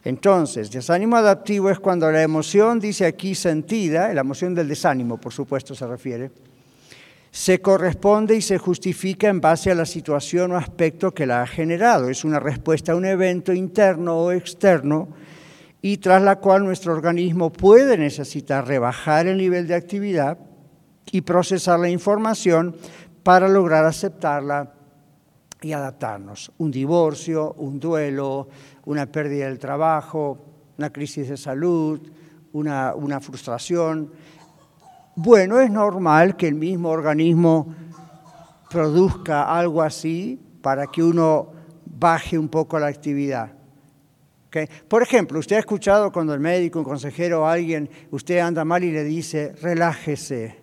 [0.04, 5.34] Entonces, desánimo adaptivo es cuando la emoción, dice aquí sentida, la emoción del desánimo, por
[5.34, 6.32] supuesto se refiere,
[7.32, 11.48] se corresponde y se justifica en base a la situación o aspecto que la ha
[11.48, 12.10] generado.
[12.10, 15.08] Es una respuesta a un evento interno o externo
[15.82, 20.38] y tras la cual nuestro organismo puede necesitar rebajar el nivel de actividad
[21.12, 22.76] y procesar la información
[23.24, 24.74] para lograr aceptarla
[25.62, 26.52] y adaptarnos.
[26.58, 28.50] Un divorcio, un duelo,
[28.86, 30.38] una pérdida del trabajo,
[30.78, 32.02] una crisis de salud,
[32.52, 34.12] una, una frustración.
[35.15, 37.74] Bueno, es normal que el mismo organismo
[38.69, 41.50] produzca algo así para que uno
[41.86, 43.52] baje un poco la actividad.
[44.88, 48.84] Por ejemplo, usted ha escuchado cuando el médico, un consejero o alguien, usted anda mal
[48.84, 50.62] y le dice, relájese,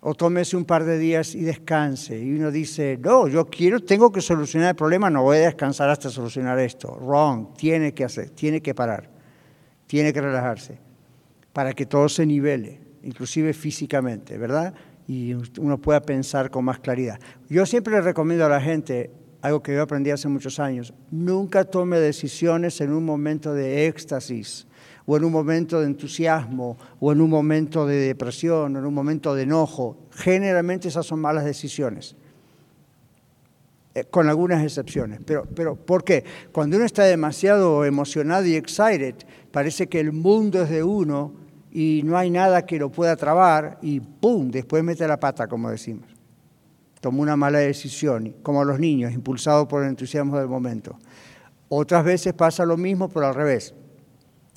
[0.00, 2.18] o tómese un par de días y descanse.
[2.18, 5.88] Y uno dice, no, yo quiero, tengo que solucionar el problema, no voy a descansar
[5.88, 6.98] hasta solucionar esto.
[7.00, 9.08] Wrong, tiene que hacer, tiene que parar,
[9.86, 10.78] tiene que relajarse,
[11.52, 14.74] para que todo se nivele, inclusive físicamente, ¿verdad?
[15.06, 17.18] Y uno pueda pensar con más claridad.
[17.48, 19.10] Yo siempre le recomiendo a la gente,
[19.42, 24.66] algo que yo aprendí hace muchos años, nunca tome decisiones en un momento de éxtasis
[25.04, 28.94] o en un momento de entusiasmo o en un momento de depresión o en un
[28.94, 29.98] momento de enojo.
[30.12, 32.14] Generalmente esas son malas decisiones,
[33.94, 35.20] eh, con algunas excepciones.
[35.26, 36.24] Pero, pero, ¿por qué?
[36.52, 39.16] Cuando uno está demasiado emocionado y excited,
[39.50, 41.41] parece que el mundo es de uno
[41.72, 44.50] y no hay nada que lo pueda trabar y ¡pum!
[44.50, 46.12] Después mete la pata, como decimos
[47.02, 50.96] tomó una mala decisión, como los niños, impulsados por el entusiasmo del momento.
[51.68, 53.74] Otras veces pasa lo mismo, pero al revés.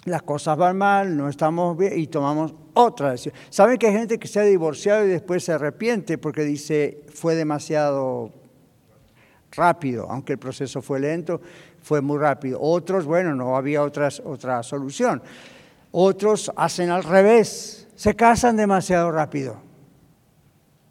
[0.05, 3.33] Las cosas van mal, no estamos bien y tomamos otra decisión.
[3.49, 7.33] ¿Saben que hay gente que se ha divorciado y después se arrepiente porque dice fue
[7.33, 8.31] demasiado
[9.53, 11.41] rápido, aunque el proceso fue lento,
[11.81, 12.59] fue muy rápido.
[12.61, 15.23] Otros, bueno, no había otras, otra solución.
[15.97, 19.55] Otros hacen al revés, se casan demasiado rápido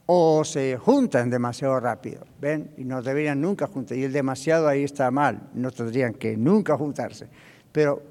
[0.07, 2.71] o se juntan demasiado rápido, ¿ven?
[2.79, 4.01] Y no deberían nunca juntarse.
[4.01, 7.29] Y el demasiado ahí está mal, no tendrían que nunca juntarse.
[7.71, 8.03] Pero,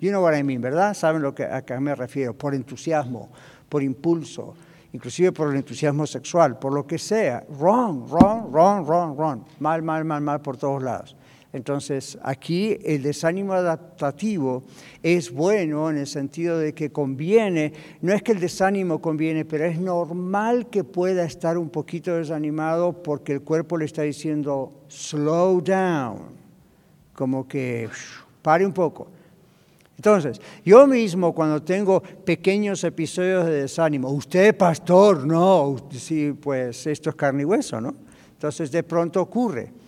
[0.00, 0.92] you know what I mean, ¿verdad?
[0.94, 2.36] ¿Saben lo que, a qué me refiero?
[2.36, 3.30] Por entusiasmo,
[3.68, 4.56] por impulso,
[4.92, 7.44] inclusive por el entusiasmo sexual, por lo que sea.
[7.48, 9.44] Wrong, wrong, wrong, wrong, wrong.
[9.60, 11.14] Mal, mal, mal, mal por todos lados.
[11.54, 14.64] Entonces, aquí el desánimo adaptativo
[15.04, 19.64] es bueno en el sentido de que conviene, no es que el desánimo conviene, pero
[19.64, 25.60] es normal que pueda estar un poquito desanimado porque el cuerpo le está diciendo slow
[25.60, 26.22] down,
[27.14, 27.88] como que
[28.42, 29.06] pare un poco.
[29.96, 37.10] Entonces, yo mismo cuando tengo pequeños episodios de desánimo, usted pastor, no, sí, pues esto
[37.10, 37.94] es carne y hueso, ¿no?
[38.32, 39.83] Entonces de pronto ocurre.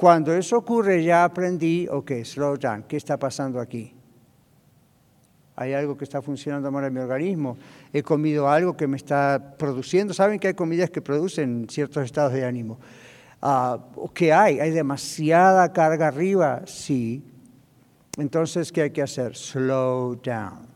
[0.00, 3.92] Cuando eso ocurre ya aprendí, ok, slow down, ¿qué está pasando aquí?
[5.54, 7.58] Hay algo que está funcionando mal en mi organismo.
[7.92, 10.14] He comido algo que me está produciendo.
[10.14, 12.78] ¿Saben que hay comidas que producen ciertos estados de ánimo?
[13.42, 14.58] Uh, ¿Qué hay?
[14.58, 16.62] ¿Hay demasiada carga arriba?
[16.64, 17.22] Sí.
[18.16, 19.36] Entonces, ¿qué hay que hacer?
[19.36, 20.66] Slow down.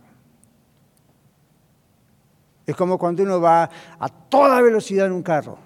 [2.67, 5.57] Es como cuando uno va a toda velocidad en un carro.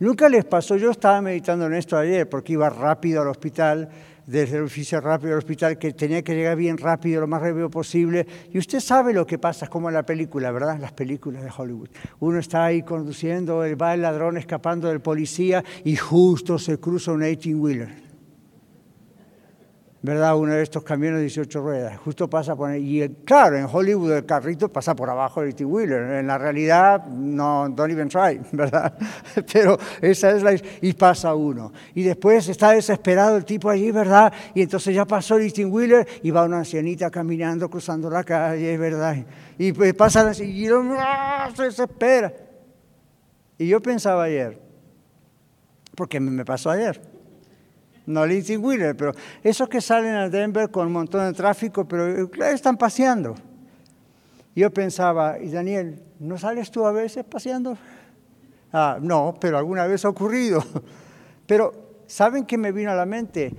[0.00, 3.86] Nunca les pasó, yo estaba meditando en esto ayer porque iba rápido al hospital,
[4.26, 7.68] desde el oficio rápido al hospital, que tenía que llegar bien rápido, lo más rápido
[7.68, 8.26] posible.
[8.50, 10.78] Y usted sabe lo que pasa, es como en la película, ¿verdad?
[10.80, 11.90] Las películas de Hollywood.
[12.20, 17.20] Uno está ahí conduciendo, va el ladrón escapando del policía y justo se cruza un
[17.20, 18.09] 18-wheeler.
[20.02, 20.34] ¿Verdad?
[20.36, 23.02] Uno de estos camiones de 18 ruedas, justo pasa por ahí.
[23.02, 26.12] Y claro, en Hollywood el carrito pasa por abajo del T-Wheeler.
[26.12, 28.94] En la realidad, no, don't even try, ¿verdad?
[29.52, 30.54] Pero esa es la...
[30.80, 31.72] Y pasa uno.
[31.94, 34.32] Y después está desesperado el tipo allí, ¿verdad?
[34.54, 39.16] Y entonces ya pasó el T-Wheeler y va una ancianita caminando, cruzando la calle, ¿verdad?
[39.58, 40.66] Y pues pasa la y
[40.98, 41.50] ¡ah!
[41.54, 42.32] se desespera.
[43.58, 44.58] Y yo pensaba ayer,
[45.94, 47.09] porque me pasó ayer
[48.10, 52.28] no Lindsay Wheeler, pero esos que salen a Denver con un montón de tráfico, pero
[52.44, 53.34] están paseando.
[54.54, 57.78] Yo pensaba, y Daniel, ¿no sales tú a veces paseando?
[58.72, 60.62] Ah, no, pero alguna vez ha ocurrido.
[61.46, 61.72] Pero,
[62.06, 63.52] ¿saben qué me vino a la mente?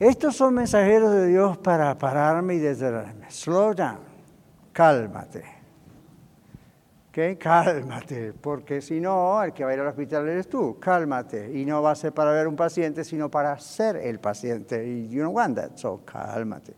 [0.00, 3.30] Estos son mensajeros de Dios para pararme y detenerme.
[3.30, 3.98] Slow down,
[4.72, 5.57] cálmate.
[7.18, 7.36] ¿Ok?
[7.38, 10.78] Cálmate, porque si no, el que va a ir al hospital eres tú.
[10.78, 11.50] Cálmate.
[11.52, 14.86] Y no va a ser para ver un paciente, sino para ser el paciente.
[14.86, 16.74] Y you don't want that, so cálmate.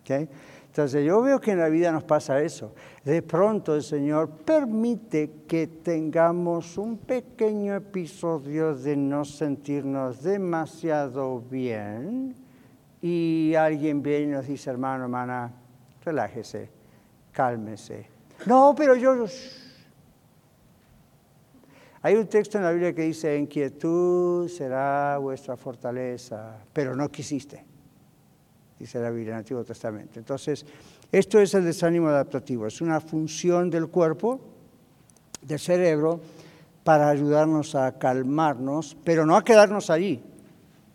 [0.00, 0.28] ¿Ok?
[0.66, 2.74] Entonces yo veo que en la vida nos pasa eso.
[3.04, 12.34] De pronto el Señor permite que tengamos un pequeño episodio de no sentirnos demasiado bien
[13.00, 15.52] y alguien viene y nos dice, hermano, hermana,
[16.04, 16.70] relájese,
[17.32, 18.17] cálmese.
[18.46, 19.26] No, pero yo...
[22.00, 27.64] Hay un texto en la Biblia que dice, inquietud será vuestra fortaleza, pero no quisiste
[28.78, 30.18] dice la Biblia en el Antiguo Testamento.
[30.18, 30.64] Entonces,
[31.10, 34.40] esto es el desánimo adaptativo, es una función del cuerpo,
[35.42, 36.20] del cerebro,
[36.84, 40.22] para ayudarnos a calmarnos, pero no a quedarnos allí.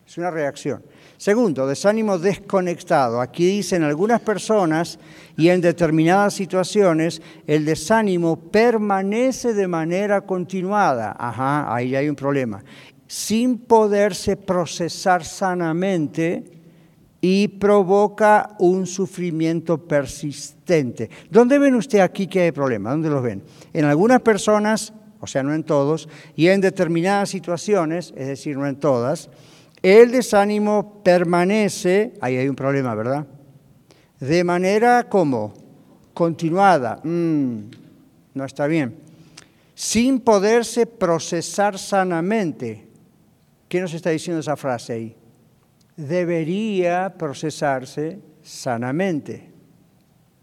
[0.06, 0.84] Es una reacción.
[1.18, 3.22] Segundo, desánimo desconectado.
[3.22, 5.00] Aquí dicen algunas personas
[5.38, 11.16] y en determinadas situaciones el desánimo permanece de manera continuada.
[11.18, 12.64] Ajá, ahí hay un problema.
[13.08, 16.44] Sin poderse procesar sanamente
[17.22, 21.10] y provoca un sufrimiento persistente.
[21.30, 22.92] ¿Dónde ven usted aquí que hay problema?
[22.92, 23.42] ¿Dónde los ven?
[23.72, 24.92] En algunas personas,
[25.22, 29.30] o sea, no en todos, y en determinadas situaciones, es decir, no en todas,
[29.84, 33.28] el desánimo permanece, ahí hay un problema, ¿verdad?
[34.20, 35.54] De manera como
[36.16, 37.58] continuada, mm,
[38.34, 38.96] no está bien,
[39.76, 42.88] sin poderse procesar sanamente.
[43.68, 45.18] ¿Qué nos está diciendo esa frase ahí?
[45.96, 49.52] debería procesarse sanamente.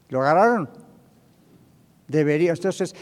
[0.09, 0.70] ¿Lo agarraron?
[2.09, 2.53] Debería.
[2.53, 2.95] Entonces,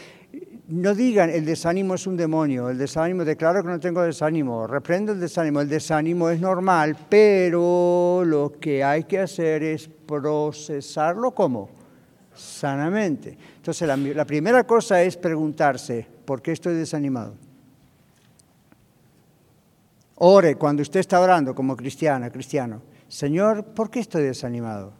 [0.69, 5.11] no digan el desánimo es un demonio, el desánimo, declaro que no tengo desánimo, reprendo
[5.11, 11.69] el desánimo, el desánimo es normal, pero lo que hay que hacer es procesarlo como
[12.35, 13.35] sanamente.
[13.57, 17.33] Entonces la, primera cosa es preguntarse, ¿por qué estoy desanimado?
[20.15, 22.81] Ore cuando usted está orando como cristiana, cristiano.
[23.07, 24.98] Señor, ¿por qué estoy desanimado?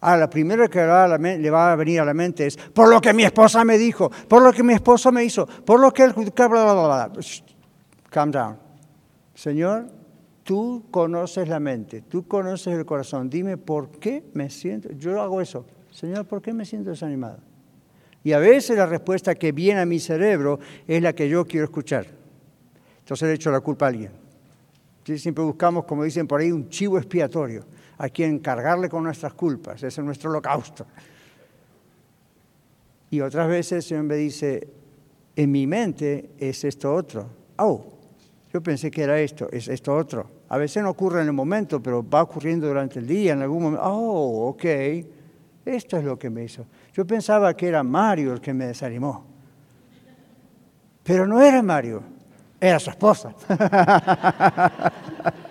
[0.00, 3.12] Ah, la primera que le va a venir a la mente es, por lo que
[3.12, 6.14] mi esposa me dijo, por lo que mi esposo me hizo, por lo que él...
[6.14, 7.12] Bla, bla, bla,
[8.08, 8.58] Calm down.
[9.34, 9.88] Señor,
[10.42, 13.28] tú conoces la mente, tú conoces el corazón.
[13.28, 14.90] Dime por qué me siento...
[14.92, 15.66] Yo hago eso.
[15.90, 17.38] Señor, ¿por qué me siento desanimado?
[18.24, 21.64] Y a veces la respuesta que viene a mi cerebro es la que yo quiero
[21.64, 22.06] escuchar.
[23.00, 24.12] Entonces le echo la culpa a alguien.
[25.04, 27.64] Siempre buscamos, como dicen por ahí, un chivo expiatorio
[28.00, 29.82] a quien cargarle con nuestras culpas.
[29.82, 30.86] Ese es nuestro holocausto.
[33.10, 34.66] Y otras veces el Señor me dice,
[35.36, 37.28] en mi mente es esto otro.
[37.58, 37.84] Oh,
[38.52, 40.30] yo pensé que era esto, es esto otro.
[40.48, 43.64] A veces no ocurre en el momento, pero va ocurriendo durante el día, en algún
[43.64, 43.84] momento.
[43.84, 44.64] Oh, ok,
[45.66, 46.64] esto es lo que me hizo.
[46.94, 49.26] Yo pensaba que era Mario el que me desanimó.
[51.04, 52.02] Pero no era Mario
[52.60, 53.34] era su esposa.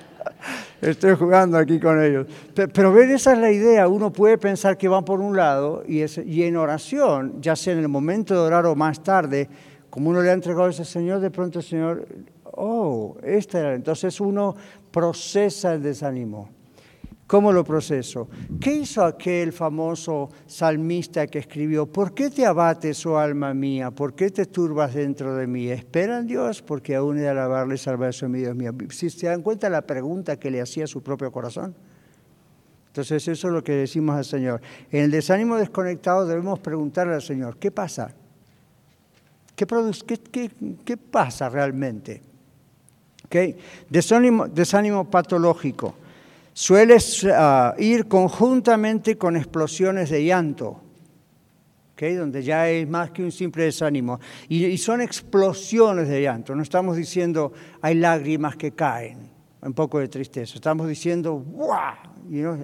[0.82, 2.27] Estoy jugando aquí con ellos.
[2.53, 3.88] Pero ver, esa es la idea.
[3.88, 7.80] Uno puede pensar que van por un lado y, y en oración, ya sea en
[7.80, 9.49] el momento de orar o más tarde,
[9.89, 12.07] como uno le ha entregado a ese Señor, de pronto el Señor,
[12.43, 13.73] oh, esta era.
[13.73, 14.55] Entonces uno
[14.91, 16.49] procesa el desánimo.
[17.30, 18.27] ¿Cómo lo proceso?
[18.59, 23.91] ¿Qué hizo aquel famoso salmista que escribió, ¿por qué te abates, oh alma mía?
[23.91, 25.67] ¿Por qué te turbas dentro de mí?
[25.67, 28.73] Espera en Dios, porque aún he de alabarle salvarse, mi Dios mío.
[28.89, 31.75] Si se dan cuenta la pregunta que le hacía a su propio corazón.
[32.88, 34.59] Entonces eso es lo que decimos al Señor.
[34.91, 38.11] En el desánimo desconectado debemos preguntarle al Señor, ¿qué pasa?
[39.55, 39.67] ¿Qué,
[40.32, 40.49] qué,
[40.84, 42.23] qué, pasa realmente?
[43.25, 43.55] ¿Okay?
[43.88, 45.93] Desánimo patológico
[46.60, 46.97] suele
[47.34, 50.82] ah, ir conjuntamente con explosiones de llanto,
[51.97, 54.20] donde ya es más que un simple desánimo.
[54.49, 59.30] Y, son explosiones de llanto, no estamos diciendo hay lágrimas que caen,
[59.62, 61.95] un poco de tristeza, estamos diciendo ¡guau!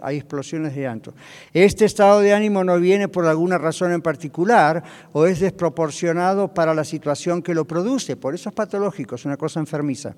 [0.04, 1.14] hay explosiones de llanto.
[1.54, 4.84] Este estado de ánimo no viene por alguna razón en particular
[5.14, 9.38] o es desproporcionado para la situación que lo produce, por eso es patológico, es una
[9.38, 10.16] cosa enfermiza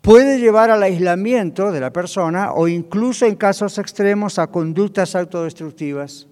[0.00, 6.26] puede llevar al aislamiento de la persona o incluso en casos extremos a conductas autodestructivas.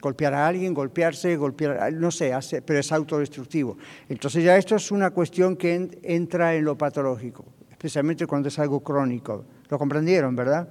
[0.00, 2.32] golpear a alguien, golpearse, golpear, no sé,
[2.64, 3.76] pero es autodestructivo.
[4.08, 8.80] Entonces ya esto es una cuestión que entra en lo patológico, especialmente cuando es algo
[8.80, 9.44] crónico.
[9.68, 10.68] ¿Lo comprendieron, verdad?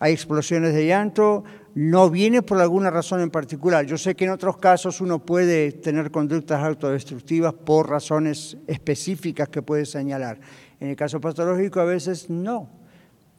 [0.00, 1.44] Hay explosiones de llanto,
[1.74, 3.84] no viene por alguna razón en particular.
[3.86, 9.62] Yo sé que en otros casos uno puede tener conductas autodestructivas por razones específicas que
[9.62, 10.40] puede señalar.
[10.80, 12.70] En el caso patológico a veces no.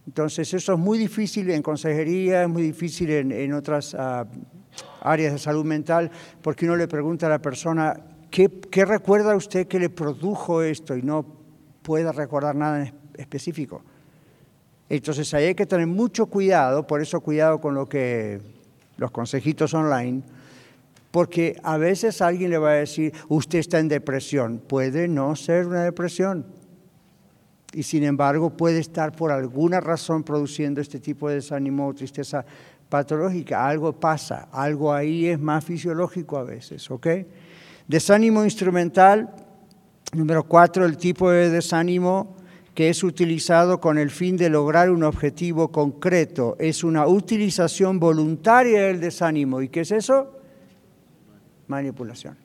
[0.06, 4.26] Entonces eso es muy difícil en consejería, es muy difícil en, otras ah,
[5.02, 8.00] áreas de salud mental, porque uno le pregunta a la persona,
[8.30, 8.50] ¿qué,
[8.86, 10.96] recuerda usted que le produjo esto?
[10.96, 11.26] Y no
[11.82, 13.84] puede recordar nada en específico.
[14.92, 18.42] Entonces ahí hay que tener mucho cuidado, por eso cuidado con lo que
[18.98, 20.22] los consejitos online,
[21.12, 24.58] porque a veces alguien le va a decir, usted está en depresión.
[24.60, 26.46] Puede no ser una depresión.
[27.72, 32.44] Y sin embargo puede estar por alguna razón produciendo este tipo de desánimo o tristeza
[32.90, 36.90] patológica, algo pasa, algo ahí es más fisiológico a veces.
[37.88, 39.34] Desánimo instrumental,
[40.12, 42.41] número cuatro, el tipo de desánimo
[42.74, 46.56] que es utilizado con el fin de lograr un objetivo concreto.
[46.60, 49.62] Es una utilización voluntaria del desánimo.
[49.62, 50.32] ¿Y qué es eso?
[51.68, 52.38] Manipulación.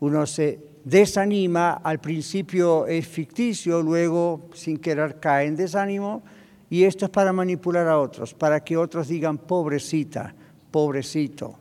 [0.00, 6.22] Uno se desanima, al principio es ficticio, luego sin querer cae en desánimo,
[6.70, 10.34] y esto es para manipular a otros, para que otros digan pobrecita,
[10.70, 11.58] pobrecito.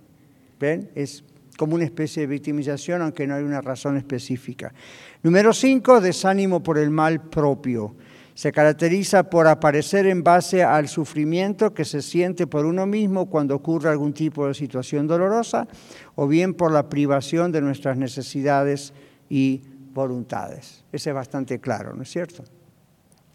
[0.59, 0.89] ¿Ven?
[0.95, 1.23] Es
[1.57, 4.73] como una especie de victimización, aunque no hay una razón específica.
[5.23, 7.95] Número cinco, desánimo por el mal propio.
[8.33, 13.55] Se caracteriza por aparecer en base al sufrimiento que se siente por uno mismo cuando
[13.55, 15.67] ocurre algún tipo de situación dolorosa
[16.13, 18.93] o bien por la privación de nuestras necesidades
[19.27, 20.85] y voluntades.
[20.91, 22.43] Ese es bastante claro, ¿no es cierto?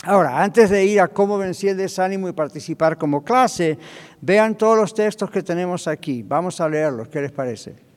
[0.05, 3.79] Ahora, antes de ir a cómo vencí el desánimo y participar como clase,
[4.21, 6.23] vean todos los textos que tenemos aquí.
[6.23, 7.92] Vamos a leerlos, ¿qué les parece?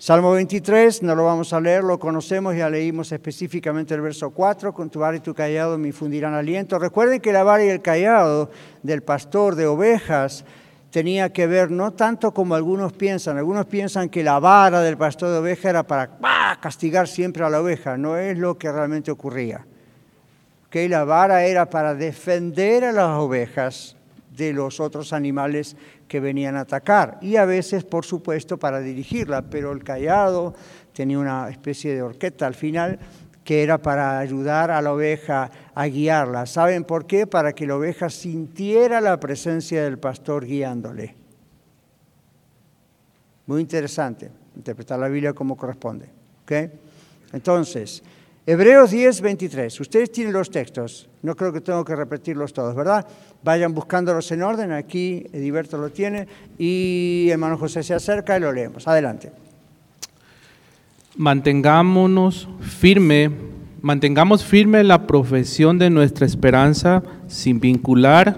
[0.00, 4.72] Salmo 23, no lo vamos a leer, lo conocemos, ya leímos específicamente el verso 4,
[4.72, 6.78] con tu vara y tu callado me infundirán aliento.
[6.78, 8.50] Recuerden que la vara y el callado
[8.82, 10.46] del pastor de ovejas
[10.90, 15.32] tenía que ver no tanto como algunos piensan, algunos piensan que la vara del pastor
[15.32, 16.08] de ovejas era para
[16.62, 19.66] castigar siempre a la oveja, no es lo que realmente ocurría.
[20.70, 23.96] Que la vara era para defender a las ovejas
[24.36, 25.76] de los otros animales
[26.08, 30.54] que venían a atacar y a veces, por supuesto, para dirigirla, pero el callado
[30.92, 32.98] tenía una especie de horqueta al final
[33.44, 36.46] que era para ayudar a la oveja a guiarla.
[36.46, 37.26] ¿Saben por qué?
[37.26, 41.16] Para que la oveja sintiera la presencia del pastor guiándole.
[43.46, 46.08] Muy interesante interpretar la Biblia como corresponde.
[46.44, 46.70] ¿okay?
[47.32, 48.02] Entonces,
[48.46, 49.80] Hebreos 10, 23.
[49.80, 51.08] Ustedes tienen los textos.
[51.22, 53.06] No creo que tengo que repetirlos todos, ¿verdad?
[53.44, 54.72] Vayan buscándolos en orden.
[54.72, 56.26] Aquí Ediberto lo tiene
[56.58, 58.88] y hermano José se acerca y lo leemos.
[58.88, 59.30] Adelante.
[61.16, 63.30] Mantengámonos firme,
[63.82, 68.36] mantengamos firme la profesión de nuestra esperanza sin vincular,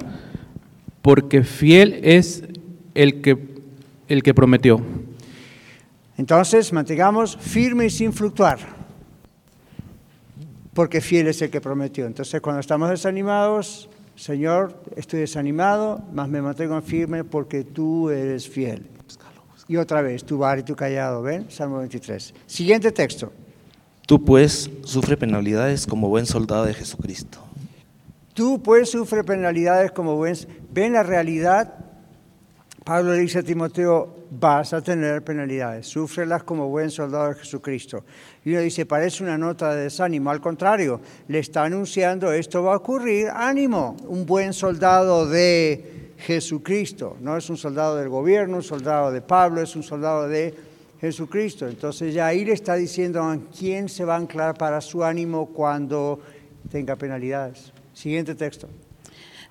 [1.00, 2.42] porque fiel es
[2.94, 3.38] el que,
[4.08, 4.80] el que prometió.
[6.18, 8.81] Entonces, mantengamos firme y sin fluctuar
[10.74, 12.06] porque fiel es el que prometió.
[12.06, 18.86] Entonces, cuando estamos desanimados, Señor, estoy desanimado, más me mantengo firme porque tú eres fiel.
[19.68, 21.50] Y otra vez, tu bar y tu callado, ¿ven?
[21.50, 22.34] Salmo 23.
[22.46, 23.32] Siguiente texto.
[24.06, 27.38] Tú pues sufre penalidades como buen soldado de Jesucristo.
[28.34, 30.36] Tú pues sufre penalidades como buen...
[30.72, 31.81] ¿Ven la realidad?
[32.84, 38.04] Pablo dice a Timoteo, vas a tener penalidades, súfrelas como buen soldado de Jesucristo.
[38.44, 42.74] Y uno dice, parece una nota de desánimo, al contrario, le está anunciando, esto va
[42.74, 48.62] a ocurrir, ánimo, un buen soldado de Jesucristo, no es un soldado del gobierno, un
[48.62, 50.52] soldado de Pablo, es un soldado de
[51.00, 51.68] Jesucristo.
[51.68, 55.46] Entonces ya ahí le está diciendo a quién se va a anclar para su ánimo
[55.46, 56.20] cuando
[56.70, 57.72] tenga penalidades.
[57.92, 58.68] Siguiente texto.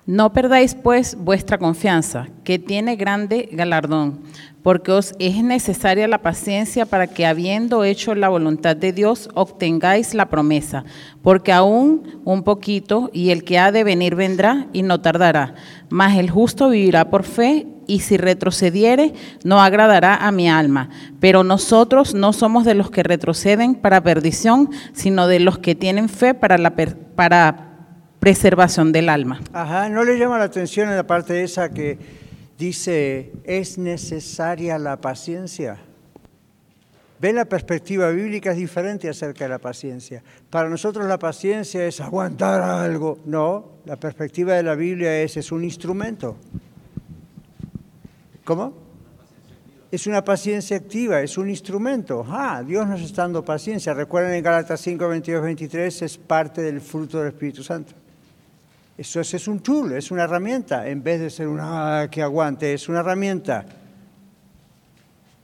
[0.04, 4.18] No perdáis pues vuestra confianza, que tiene grande galardón,
[4.64, 10.12] porque os es necesaria la paciencia para que habiendo hecho la voluntad de Dios obtengáis
[10.12, 10.84] la promesa,
[11.22, 15.54] porque aún un poquito y el que ha de venir vendrá y no tardará,
[15.88, 19.12] mas el justo vivirá por fe y si retrocediere
[19.44, 20.88] no agradará a mi alma.
[21.20, 26.08] Pero nosotros no somos de los que retroceden para perdición, sino de los que tienen
[26.08, 26.74] fe para la
[27.14, 27.71] para
[28.22, 29.40] preservación del alma.
[29.52, 31.98] Ajá, ¿no le llama la atención en la parte esa que
[32.56, 35.78] dice, es necesaria la paciencia?
[37.18, 40.22] ¿Ven la perspectiva bíblica es diferente acerca de la paciencia?
[40.50, 43.18] Para nosotros la paciencia es aguantar algo.
[43.24, 46.36] No, la perspectiva de la Biblia es, es un instrumento.
[48.44, 48.72] ¿Cómo?
[49.90, 52.24] Es una paciencia activa, es un instrumento.
[52.28, 53.92] Ah, Dios nos está dando paciencia.
[53.94, 57.94] Recuerden en Gálatas 5, 22, 23, es parte del fruto del Espíritu Santo.
[58.98, 62.22] Eso es, es un tool, es una herramienta, en vez de ser una ah, que
[62.22, 63.64] aguante, es una herramienta.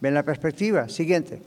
[0.01, 0.89] ¿Ven la perspectiva?
[0.89, 1.41] Siguiente.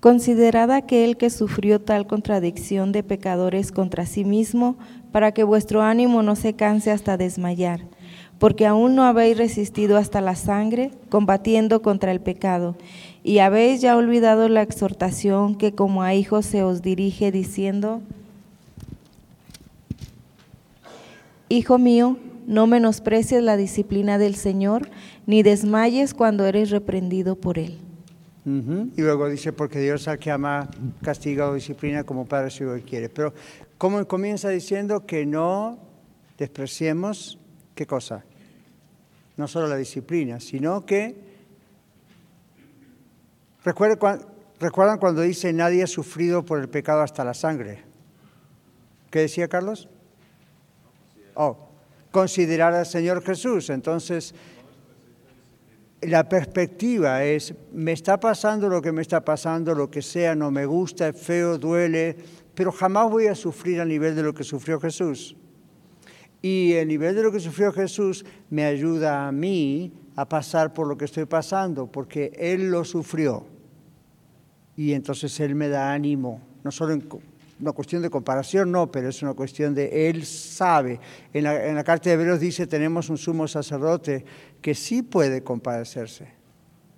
[0.00, 4.76] Considerad aquel que sufrió tal contradicción de pecadores contra sí mismo,
[5.10, 7.80] para que vuestro ánimo no se canse hasta desmayar,
[8.38, 12.76] porque aún no habéis resistido hasta la sangre, combatiendo contra el pecado,
[13.22, 18.02] y habéis ya olvidado la exhortación que como a hijos se os dirige diciendo,
[21.48, 22.16] Hijo mío,
[22.46, 24.88] no menosprecies la disciplina del Señor,
[25.26, 27.78] ni desmayes cuando eres reprendido por Él.
[28.44, 30.70] Y luego dice, porque Dios al que ama
[31.02, 33.08] castiga o disciplina como Padre si lo quiere.
[33.08, 33.34] Pero
[33.76, 35.78] como comienza diciendo que no
[36.38, 37.40] despreciemos,
[37.76, 38.24] ¿qué cosa?
[39.36, 41.24] No solo la disciplina, sino que...
[43.62, 47.82] ¿Recuerdan cuando dice nadie ha sufrido por el pecado hasta la sangre?
[49.10, 49.88] ¿Qué decía Carlos?
[51.34, 51.68] Oh,
[52.10, 53.68] considerar al Señor Jesús.
[53.70, 54.34] Entonces,
[56.00, 60.50] la perspectiva es, me está pasando lo que me está pasando, lo que sea, no
[60.50, 62.16] me gusta, es feo, duele,
[62.54, 65.36] pero jamás voy a sufrir a nivel de lo que sufrió Jesús.
[66.46, 70.86] Y el nivel de lo que sufrió Jesús me ayuda a mí a pasar por
[70.86, 73.44] lo que estoy pasando, porque Él lo sufrió.
[74.76, 77.08] Y entonces Él me da ánimo, no solo en
[77.58, 81.00] una cuestión de comparación, no, pero es una cuestión de Él sabe.
[81.32, 84.24] En la, carta de Hebreos dice, tenemos un sumo sacerdote
[84.62, 86.28] que sí puede compadecerse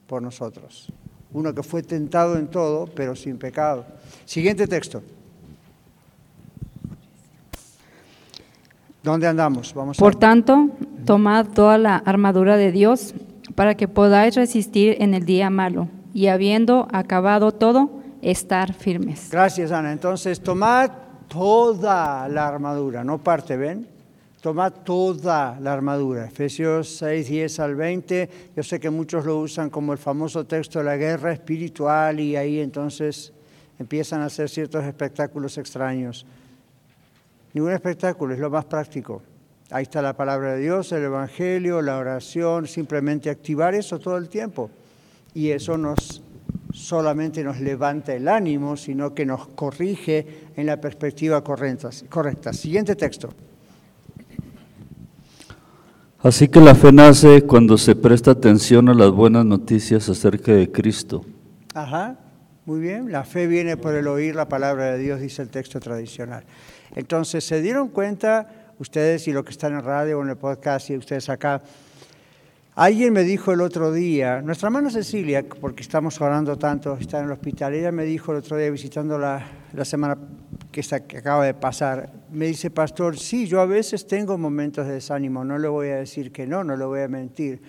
[0.06, 0.92] por nosotros.
[1.32, 3.86] Uno que fue tentado en todo, pero sin pecado.
[4.26, 5.02] Siguiente texto.
[9.08, 9.72] ¿Dónde andamos?
[9.72, 10.68] Vamos por tanto,
[11.06, 13.14] tomad toda la armadura de Dios
[13.54, 17.88] para que podáis resistir en el día malo y habiendo acabado todo,
[18.20, 19.30] estar firmes.
[19.30, 19.92] Gracias, Ana.
[19.92, 20.90] Entonces, tomad
[21.26, 23.88] toda la armadura, no parte, ¿ven?
[24.42, 26.26] Tomad toda la armadura.
[26.26, 28.30] Efesios 6, 10 al 20.
[28.54, 32.36] Yo sé que muchos lo usan como el famoso texto de la guerra espiritual y
[32.36, 33.32] ahí entonces
[33.78, 36.26] empiezan a hacer ciertos espectáculos extraños.
[37.54, 39.22] Ningún espectáculo, es lo más práctico.
[39.70, 44.28] Ahí está la palabra de Dios, el Evangelio, la oración, simplemente activar eso todo el
[44.28, 44.70] tiempo.
[45.34, 46.22] Y eso nos
[46.72, 51.90] solamente nos levanta el ánimo, sino que nos corrige en la perspectiva correcta.
[52.08, 52.52] correcta.
[52.52, 53.30] Siguiente texto.
[56.20, 60.70] Así que la fe nace cuando se presta atención a las buenas noticias acerca de
[60.70, 61.24] Cristo.
[61.74, 62.16] Ajá,
[62.66, 63.12] muy bien.
[63.12, 66.42] La fe viene por el oír la palabra de Dios, dice el texto tradicional.
[66.94, 70.90] Entonces, ¿se dieron cuenta ustedes y los que están en radio o en el podcast
[70.90, 71.62] y ustedes acá?
[72.74, 77.24] Alguien me dijo el otro día, nuestra hermana Cecilia, porque estamos orando tanto, está en
[77.24, 80.16] el hospital, ella me dijo el otro día visitando la, la semana
[80.70, 84.86] que, está, que acaba de pasar, me dice, pastor, sí, yo a veces tengo momentos
[84.86, 87.60] de desánimo, no le voy a decir que no, no le voy a mentir,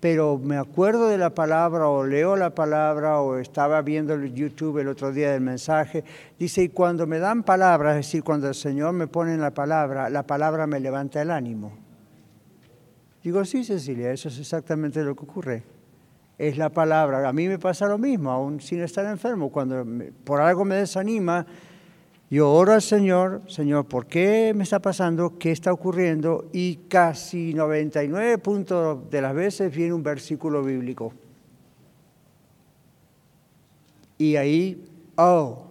[0.00, 4.78] pero me acuerdo de la palabra o leo la palabra o estaba viendo el YouTube
[4.78, 6.02] el otro día del mensaje,
[6.38, 9.52] dice, y cuando me dan palabras, es decir, cuando el Señor me pone en la
[9.52, 11.72] palabra, la palabra me levanta el ánimo.
[13.22, 15.62] Digo, sí, Cecilia, eso es exactamente lo que ocurre.
[16.38, 17.28] Es la palabra.
[17.28, 19.50] A mí me pasa lo mismo, aún sin estar enfermo.
[19.50, 19.84] Cuando
[20.24, 21.44] por algo me desanima,
[22.30, 25.36] yo oro al Señor, Señor, ¿por qué me está pasando?
[25.38, 26.48] ¿Qué está ocurriendo?
[26.52, 31.12] Y casi 99 puntos de las veces viene un versículo bíblico.
[34.16, 35.66] Y ahí, oh,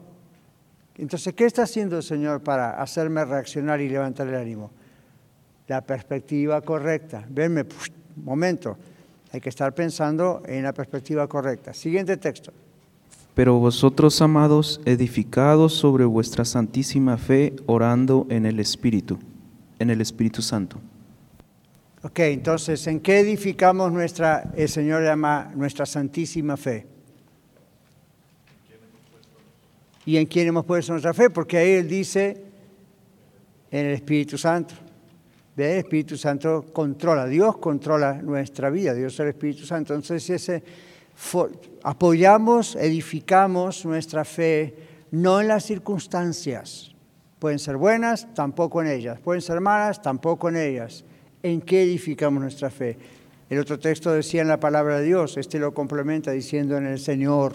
[0.97, 4.71] entonces, ¿qué está haciendo el Señor para hacerme reaccionar y levantar el ánimo?
[5.69, 7.23] la perspectiva correcta.
[7.29, 7.63] Venme,
[8.17, 8.75] momento,
[9.31, 11.73] hay que estar pensando en la perspectiva correcta.
[11.73, 12.51] Siguiente texto.
[13.35, 19.17] Pero vosotros, amados, edificados sobre vuestra santísima fe, orando en el Espíritu,
[19.79, 20.77] en el Espíritu Santo.
[22.01, 26.87] Ok, entonces, ¿en qué edificamos nuestra, el Señor llama nuestra santísima fe?
[30.05, 31.29] ¿Y en quién hemos puesto nuestra fe?
[31.29, 32.49] Porque ahí Él dice,
[33.71, 34.75] en el Espíritu Santo.
[35.55, 39.93] El Espíritu Santo controla, Dios controla nuestra vida, Dios es el Espíritu Santo.
[39.93, 40.63] Entonces, ese,
[41.83, 44.75] apoyamos, edificamos nuestra fe
[45.11, 46.91] no en las circunstancias.
[47.39, 49.19] Pueden ser buenas, tampoco en ellas.
[49.19, 51.05] Pueden ser malas, tampoco en ellas.
[51.41, 52.97] ¿En qué edificamos nuestra fe?
[53.49, 56.99] El otro texto decía en la palabra de Dios, este lo complementa diciendo en el
[56.99, 57.53] Señor.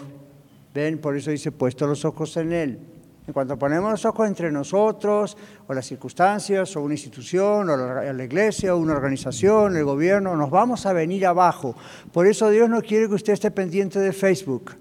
[0.73, 0.97] ¿Ven?
[0.97, 2.79] Por eso dice, puesto los ojos en Él.
[3.27, 5.35] En cuanto ponemos los ojos entre nosotros,
[5.67, 10.51] o las circunstancias, o una institución, o la, iglesia, o una organización, el gobierno, nos
[10.51, 11.75] vamos a venir abajo.
[12.11, 14.73] Por eso Dios no quiere que usted esté pendiente de Facebook,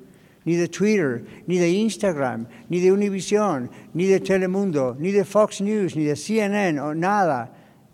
[0.45, 5.63] ni de Twitter, ni de Instagram, ni de Univision, ni de Telemundo, ni de Fox
[5.63, 7.51] News, ni de CNN, o nada.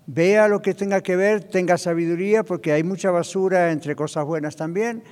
[0.09, 4.57] Vea lo que tenga que ver, tenga sabiduría, porque hay mucha basura entre cosas buenas
[4.57, 5.05] también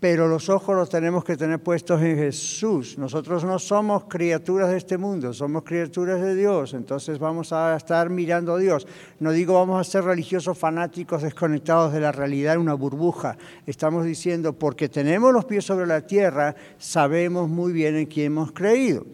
[0.00, 2.98] pero los ojos los tenemos que tener puestos en Jesús.
[2.98, 8.10] Nosotros no somos criaturas de este mundo, somos criaturas de Dios, entonces vamos a estar
[8.10, 8.86] mirando a Dios.
[9.20, 13.36] No digo vamos a ser religiosos fanáticos desconectados de la realidad en una burbuja,
[13.66, 18.52] estamos diciendo porque tenemos los pies sobre la tierra, sabemos muy bien en quién hemos
[18.52, 19.06] creído.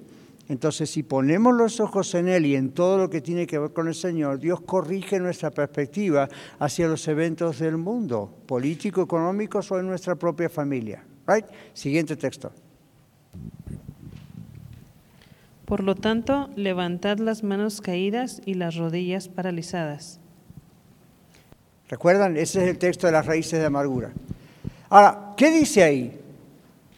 [0.51, 3.73] Entonces, si ponemos los ojos en Él y en todo lo que tiene que ver
[3.73, 6.29] con el Señor, Dios corrige nuestra perspectiva
[6.59, 11.05] hacia los eventos del mundo, político, económicos o en nuestra propia familia.
[11.29, 11.45] Right?
[11.73, 12.51] Siguiente texto.
[15.67, 20.19] Por lo tanto, levantad las manos caídas y las rodillas paralizadas.
[21.89, 22.37] ¿Recuerdan?
[22.37, 24.11] Ese es el texto de las raíces de amargura.
[24.89, 26.21] Ahora, ¿qué dice ahí?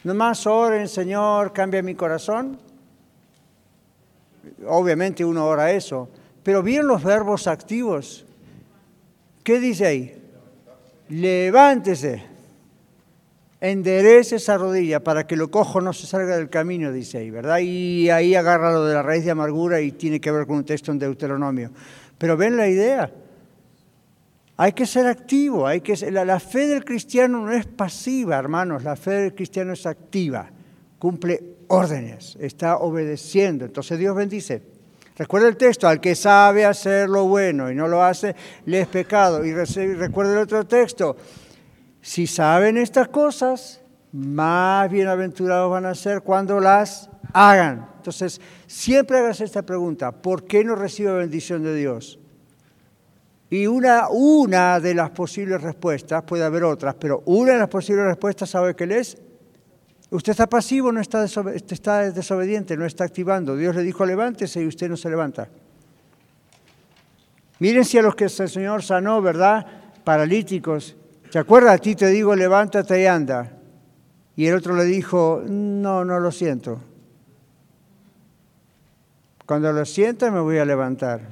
[0.04, 2.71] Nomás oren, Señor, cambia mi corazón
[4.66, 6.08] obviamente uno ora eso,
[6.42, 8.24] pero ¿vieron los verbos activos?
[9.42, 10.22] ¿Qué dice ahí?
[11.08, 12.22] Levántese,
[13.60, 17.58] enderece esa rodilla para que lo cojo no se salga del camino, dice ahí, ¿verdad?
[17.60, 20.64] Y ahí agarra lo de la raíz de amargura y tiene que ver con un
[20.64, 21.70] texto en Deuteronomio.
[22.18, 23.10] Pero ven la idea.
[24.56, 28.84] Hay que ser activo, hay que la, la fe del cristiano no es pasiva, hermanos,
[28.84, 30.48] la fe del cristiano es activa,
[30.98, 33.64] cumple órdenes, está obedeciendo.
[33.64, 34.62] Entonces Dios bendice.
[35.16, 38.34] Recuerda el texto, al que sabe hacer lo bueno y no lo hace,
[38.66, 39.44] le es pecado.
[39.44, 41.16] Y recuerda el otro texto,
[42.00, 43.80] si saben estas cosas,
[44.12, 47.88] más bienaventurados van a ser cuando las hagan.
[47.96, 52.18] Entonces, siempre hagas esta pregunta, ¿por qué no recibo bendición de Dios?
[53.48, 58.04] Y una, una de las posibles respuestas, puede haber otras, pero una de las posibles
[58.06, 59.16] respuestas, ¿sabe qué es?
[60.12, 63.56] Usted está pasivo, no está, está desobediente, no está activando.
[63.56, 65.48] Dios le dijo levántese y usted no se levanta.
[67.60, 69.66] Miren si a los que el Señor sanó, ¿verdad?
[70.04, 70.96] Paralíticos.
[71.30, 71.76] ¿Te acuerdas?
[71.76, 73.58] A ti te digo levántate y anda.
[74.36, 76.82] Y el otro le dijo, no, no lo siento.
[79.46, 81.22] Cuando lo sienta me voy a levantar.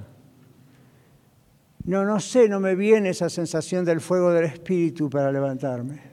[1.84, 6.09] No, no sé, no me viene esa sensación del fuego del Espíritu para levantarme.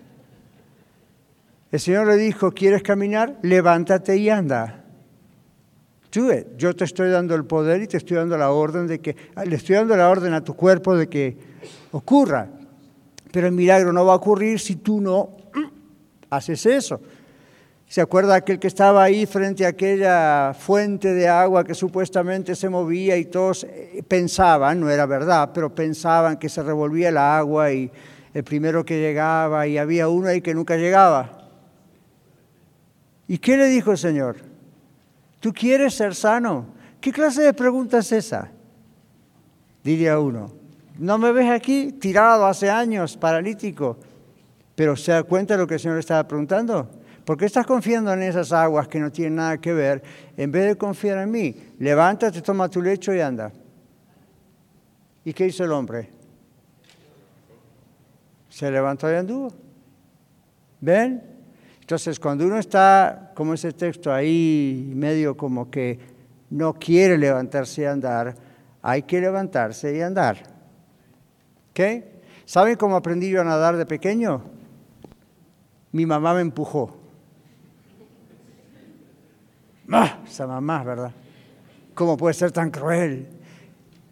[1.71, 3.37] El Señor le dijo, ¿quieres caminar?
[3.41, 4.85] Levántate y anda.
[6.13, 9.15] Do Yo te estoy dando el poder y te estoy dando la orden de que,
[9.35, 11.37] ah, le estoy dando la orden a tu cuerpo de que
[11.91, 12.47] ocurra.
[13.31, 15.29] Pero el milagro no va a ocurrir si tú no
[16.29, 17.01] haces eso.
[17.87, 22.67] ¿Se acuerda aquel que estaba ahí frente a aquella fuente de agua que supuestamente se
[22.67, 27.71] movía y todos eh, pensaban, no era verdad, pero pensaban que se revolvía el agua
[27.71, 27.91] y
[28.33, 31.36] el primero que llegaba y había uno ahí que nunca llegaba?
[33.27, 34.37] ¿Y qué le dijo el Señor?
[35.39, 36.67] ¿Tú quieres ser sano?
[37.01, 38.49] ¿Qué clase de pregunta es esa?
[39.83, 40.51] Diría uno.
[40.97, 43.97] ¿No me ves aquí tirado hace años, paralítico?
[44.75, 46.89] Pero ¿se da cuenta de lo que el Señor estaba preguntando?
[47.23, 50.01] ¿Por qué estás confiando en esas aguas que no tienen nada que ver
[50.37, 51.55] en vez de confiar en mí?
[51.77, 53.51] Levántate, toma tu lecho y anda.
[55.25, 56.09] ¿Y qué hizo el hombre?
[58.49, 59.51] Se levantó y anduvo.
[60.79, 61.36] ¿Ven?
[61.87, 65.97] Entonces, cuando uno está, como ese texto ahí, medio como que
[66.49, 68.35] no quiere levantarse y andar,
[68.81, 70.35] hay que levantarse y andar.
[71.69, 71.79] ¿Ok?
[72.43, 74.41] ¿Saben cómo aprendí yo a nadar de pequeño?
[75.93, 76.93] Mi mamá me empujó.
[79.89, 80.19] ¡Ah!
[80.27, 81.13] Esa mamá, ¿verdad?
[81.93, 83.29] ¿Cómo puede ser tan cruel?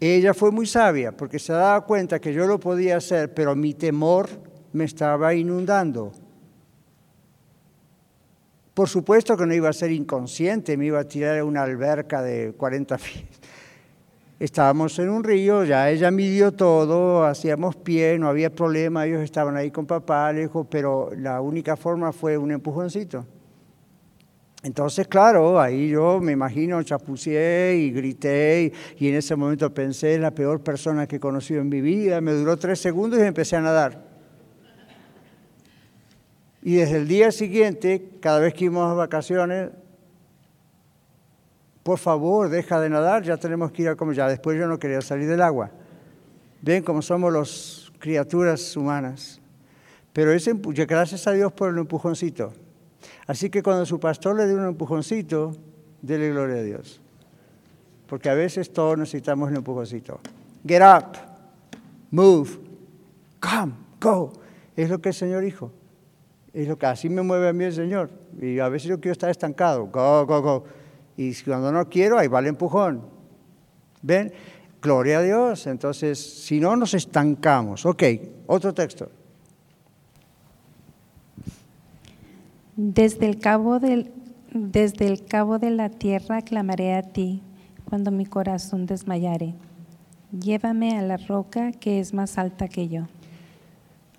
[0.00, 3.74] Ella fue muy sabia porque se daba cuenta que yo lo podía hacer, pero mi
[3.74, 4.30] temor
[4.72, 6.12] me estaba inundando.
[8.76, 12.20] Por supuesto que no iba a ser inconsciente, me iba a tirar a una alberca
[12.20, 13.24] de 40 pies.
[14.38, 19.56] Estábamos en un río, ya ella midió todo, hacíamos pie, no había problema, ellos estaban
[19.56, 23.24] ahí con papá, le pero la única forma fue un empujoncito.
[24.62, 30.16] Entonces, claro, ahí yo me imagino chapuceé y grité y, y en ese momento pensé,
[30.16, 32.20] es la peor persona que he conocido en mi vida.
[32.20, 34.15] Me duró tres segundos y empecé a nadar.
[36.66, 39.70] Y desde el día siguiente, cada vez que íbamos a vacaciones,
[41.84, 44.16] por favor, deja de nadar, ya tenemos que ir a comer.
[44.16, 45.70] Ya después yo no quería salir del agua.
[46.62, 49.40] Ven cómo somos las criaturas humanas.
[50.12, 52.52] Pero ese, gracias a Dios por el empujoncito.
[53.28, 55.52] Así que cuando su pastor le dio un empujoncito,
[56.02, 57.00] Dele gloria a Dios.
[58.08, 60.18] Porque a veces todos necesitamos un empujoncito.
[60.66, 61.16] Get up,
[62.10, 62.58] move,
[63.38, 64.32] come, go.
[64.74, 65.70] Es lo que el Señor dijo.
[66.56, 68.08] Es lo que así me mueve a mí el Señor.
[68.40, 69.88] Y a veces yo quiero estar estancado.
[69.88, 70.64] Go, go, go.
[71.14, 73.02] Y cuando no quiero, ahí va el empujón.
[74.00, 74.32] ¿Ven?
[74.80, 75.66] Gloria a Dios.
[75.66, 77.84] Entonces, si no, nos estancamos.
[77.84, 78.04] Ok,
[78.46, 79.10] otro texto.
[82.74, 87.42] Desde el cabo desde el cabo de la tierra clamaré a ti
[87.84, 89.52] cuando mi corazón desmayare.
[90.32, 93.08] Llévame a la roca que es más alta que yo.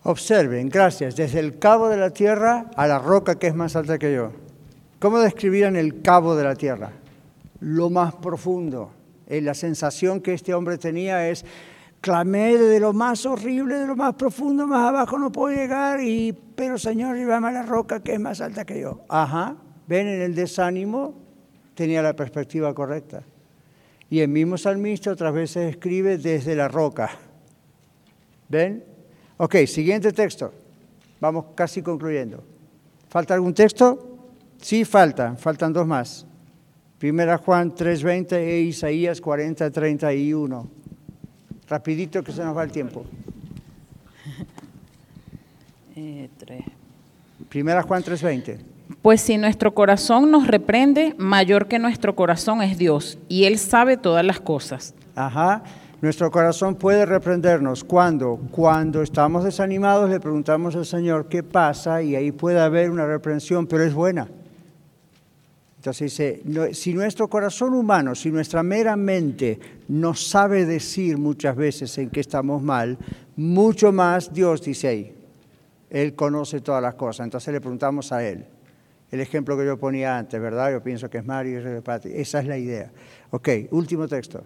[0.08, 4.00] Observen, gracias, desde el cabo de la tierra a la roca que es más alta
[4.00, 4.32] que yo.
[5.00, 6.94] ¿Cómo describían el cabo de la tierra?
[7.60, 8.90] Lo más profundo.
[9.28, 11.44] Eh, la sensación que este hombre tenía es,
[12.00, 16.32] clamé de lo más horrible, de lo más profundo, más abajo no puedo llegar, y,
[16.56, 19.02] pero Señor, llévame a la roca que es más alta que yo.
[19.10, 21.16] Ajá, ven en el desánimo,
[21.76, 23.24] tenía la perspectiva correcta.
[24.10, 27.10] Y el mismo salmista otras veces escribe desde la roca.
[28.48, 28.96] ¿Ven?
[29.38, 30.52] Ok, siguiente texto.
[31.20, 32.44] Vamos casi concluyendo.
[33.10, 34.18] ¿Falta algún texto?
[34.60, 35.36] Sí, falta.
[35.36, 36.26] Faltan dos más.
[36.98, 40.66] Primera Juan 3.20 e Isaías 40.31.
[41.70, 43.06] Rapidito que se nos va el tiempo.
[46.00, 46.62] Eh, tres.
[47.50, 48.60] Primera Juan 3.20.
[49.02, 53.98] Pues si nuestro corazón nos reprende, mayor que nuestro corazón es Dios, y Él sabe
[53.98, 54.94] todas las cosas.
[55.16, 55.64] Ajá.
[56.00, 57.84] Nuestro corazón puede reprendernos.
[57.84, 58.40] ¿Cuándo?
[58.52, 63.66] Cuando estamos desanimados le preguntamos al Señor qué pasa y ahí puede haber una reprensión,
[63.66, 64.28] pero es buena.
[65.78, 71.98] Entonces dice, si nuestro corazón humano, si nuestra mera mente no sabe decir muchas veces
[71.98, 72.98] en qué estamos mal,
[73.36, 75.16] mucho más Dios dice ahí.
[75.90, 77.26] Él conoce todas las cosas.
[77.26, 78.46] Entonces le preguntamos a Él.
[79.10, 80.72] El ejemplo que yo ponía antes, ¿verdad?
[80.72, 82.06] Yo pienso que es Mario y es.
[82.06, 82.92] Esa es la idea.
[83.32, 84.44] Ok, último texto.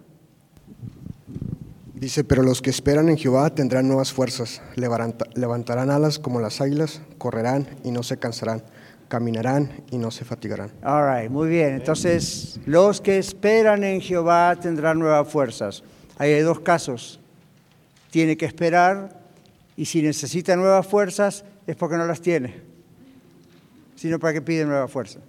[2.02, 6.60] Dice, pero los que esperan en Jehová tendrán nuevas fuerzas, levanta- levantarán alas como las
[6.60, 8.64] águilas, correrán y no se cansarán,
[9.06, 10.72] caminarán y no se fatigarán.
[10.82, 11.74] All right, muy bien.
[11.74, 15.84] Entonces, los que esperan en Jehová tendrán nuevas fuerzas.
[16.18, 17.20] Ahí hay dos casos.
[18.10, 19.20] Tiene que esperar
[19.76, 22.62] y si necesita nuevas fuerzas es porque no las tiene,
[23.94, 25.22] sino para que pide nuevas fuerzas.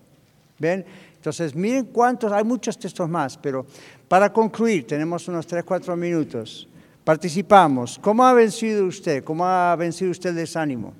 [0.58, 0.84] ¿Ven?
[1.18, 3.66] Entonces, miren cuántos, hay muchos textos más, pero
[4.08, 6.68] para concluir, tenemos unos 3, 4 minutos.
[7.04, 8.00] Participamos.
[8.02, 9.24] ¿Cómo ha vencido usted?
[9.24, 10.94] ¿Cómo ha vencido usted el desánimo?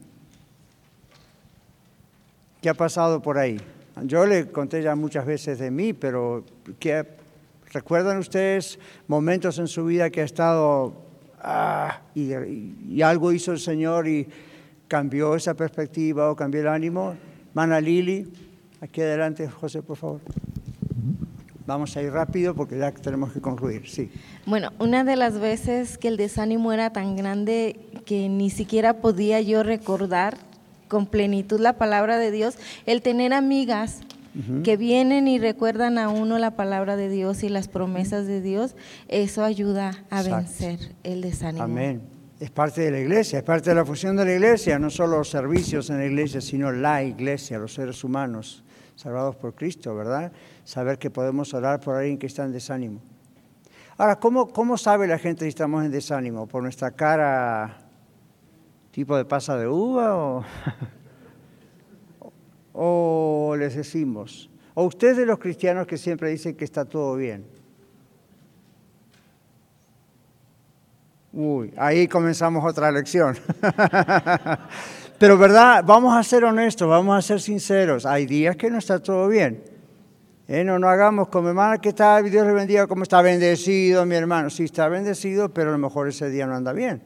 [2.62, 3.60] ¿Qué ha pasado por ahí?
[4.04, 6.44] Yo le conté ya muchas veces de mí, pero
[6.80, 7.06] ¿qué,
[7.72, 10.94] ¿recuerdan ustedes momentos en su vida que ha estado
[11.40, 14.28] ah, y, y- algo hizo el Señor y
[14.88, 17.16] cambió esa perspectiva o cambió el ánimo?
[17.54, 18.28] Mana Lili,
[18.82, 20.22] aquí adelante, José, por favor.
[21.66, 23.88] Vamos a ir rápido porque ya tenemos que concluir.
[23.88, 24.12] Sí.
[24.46, 29.40] Bueno, una de las veces que el desánimo era tan grande que ni siquiera podía
[29.42, 30.38] yo recordar
[30.90, 34.02] con plenitud la palabra de Dios, el tener amigas
[34.64, 38.76] que vienen y recuerdan a uno la palabra de Dios y las promesas de Dios,
[39.08, 40.38] eso ayuda a Exacto.
[40.38, 41.64] vencer el desánimo.
[41.64, 42.02] Amén.
[42.40, 45.20] Es parte de la iglesia, es parte de la función de la iglesia, no solo
[45.20, 48.64] los servicios en la iglesia, sino la iglesia, los seres humanos
[48.96, 50.32] salvados por Cristo, ¿verdad?
[50.66, 53.02] Saber que podemos orar por alguien que está en desánimo.
[53.98, 56.48] Ahora, ¿cómo, cómo sabe la gente si estamos en desánimo?
[56.48, 57.78] ¿Por nuestra cara
[58.92, 60.44] tipo de pasa de uva o,
[62.74, 64.50] o les decimos?
[64.74, 67.46] ¿O ustedes los cristianos que siempre dicen que está todo bien?
[71.34, 73.36] Uy, ahí comenzamos otra lección.
[75.20, 78.06] Pero verdad, vamos a ser honestos, vamos a ser sinceros.
[78.06, 79.73] Hay días que no está todo bien.
[80.48, 84.16] Eh, no, no hagamos como hermana que está, Dios le bendiga, como está bendecido mi
[84.16, 84.50] hermano.
[84.50, 87.02] Sí, está bendecido, pero a lo mejor ese día no anda bien.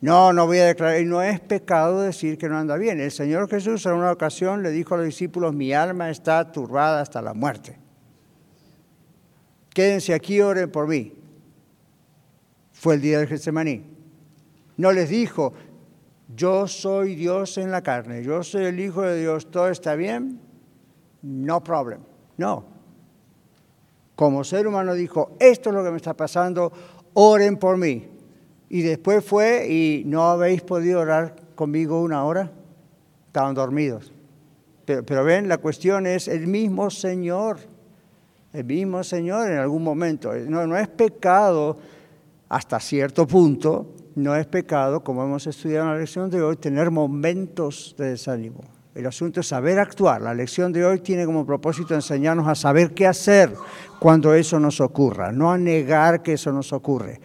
[0.00, 3.00] No, no voy a declarar, y no es pecado decir que no anda bien.
[3.00, 7.00] El Señor Jesús en una ocasión le dijo a los discípulos, mi alma está turbada
[7.00, 7.78] hasta la muerte.
[9.72, 11.22] Quédense aquí, oren por mí
[12.82, 13.84] fue el día del Getsemaní.
[14.76, 15.52] No les dijo,
[16.34, 20.40] yo soy Dios en la carne, yo soy el Hijo de Dios, todo está bien,
[21.22, 22.00] no problem.
[22.36, 22.71] No.
[24.22, 26.72] Como ser humano dijo, esto es lo que me está pasando,
[27.14, 28.08] oren por mí.
[28.68, 32.52] Y después fue y no habéis podido orar conmigo una hora,
[33.26, 34.12] estaban dormidos.
[34.84, 37.58] Pero, pero ven, la cuestión es el mismo Señor,
[38.52, 40.32] el mismo Señor en algún momento.
[40.32, 41.78] No, no es pecado
[42.48, 46.92] hasta cierto punto, no es pecado, como hemos estudiado en la lección de hoy, tener
[46.92, 48.60] momentos de desánimo.
[48.94, 50.20] El asunto es saber actuar.
[50.20, 53.54] La lección de hoy tiene como propósito enseñarnos a saber qué hacer
[53.98, 57.20] cuando eso nos ocurra, no a negar que eso nos ocurre.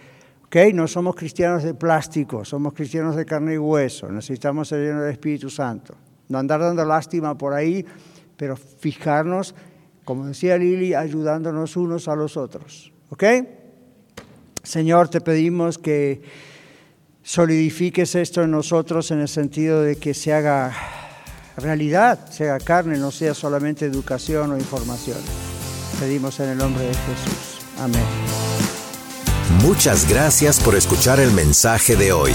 [0.45, 0.71] ¿Okay?
[0.71, 4.09] No somos cristianos de plástico, somos cristianos de carne y hueso.
[4.09, 5.95] Necesitamos ser llenos del Espíritu Santo.
[6.29, 7.85] No andar dando lástima por ahí,
[8.37, 9.53] pero fijarnos,
[10.05, 12.93] como decía Lili, ayudándonos unos a los otros.
[13.09, 13.23] ¿Ok?
[14.63, 16.21] Señor, te pedimos que
[17.23, 20.71] solidifiques esto en nosotros en el sentido de que se haga
[21.57, 25.17] realidad, se haga carne, no sea solamente educación o información.
[25.99, 27.65] Pedimos en el nombre de Jesús.
[27.79, 28.03] Amén.
[29.63, 32.33] Muchas gracias por escuchar el mensaje de hoy.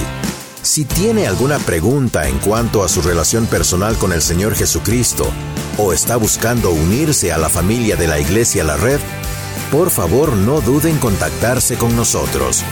[0.63, 5.27] Si tiene alguna pregunta en cuanto a su relación personal con el Señor Jesucristo
[5.77, 9.01] o está buscando unirse a la familia de la Iglesia La Red,
[9.71, 12.65] por favor no duden en contactarse con nosotros.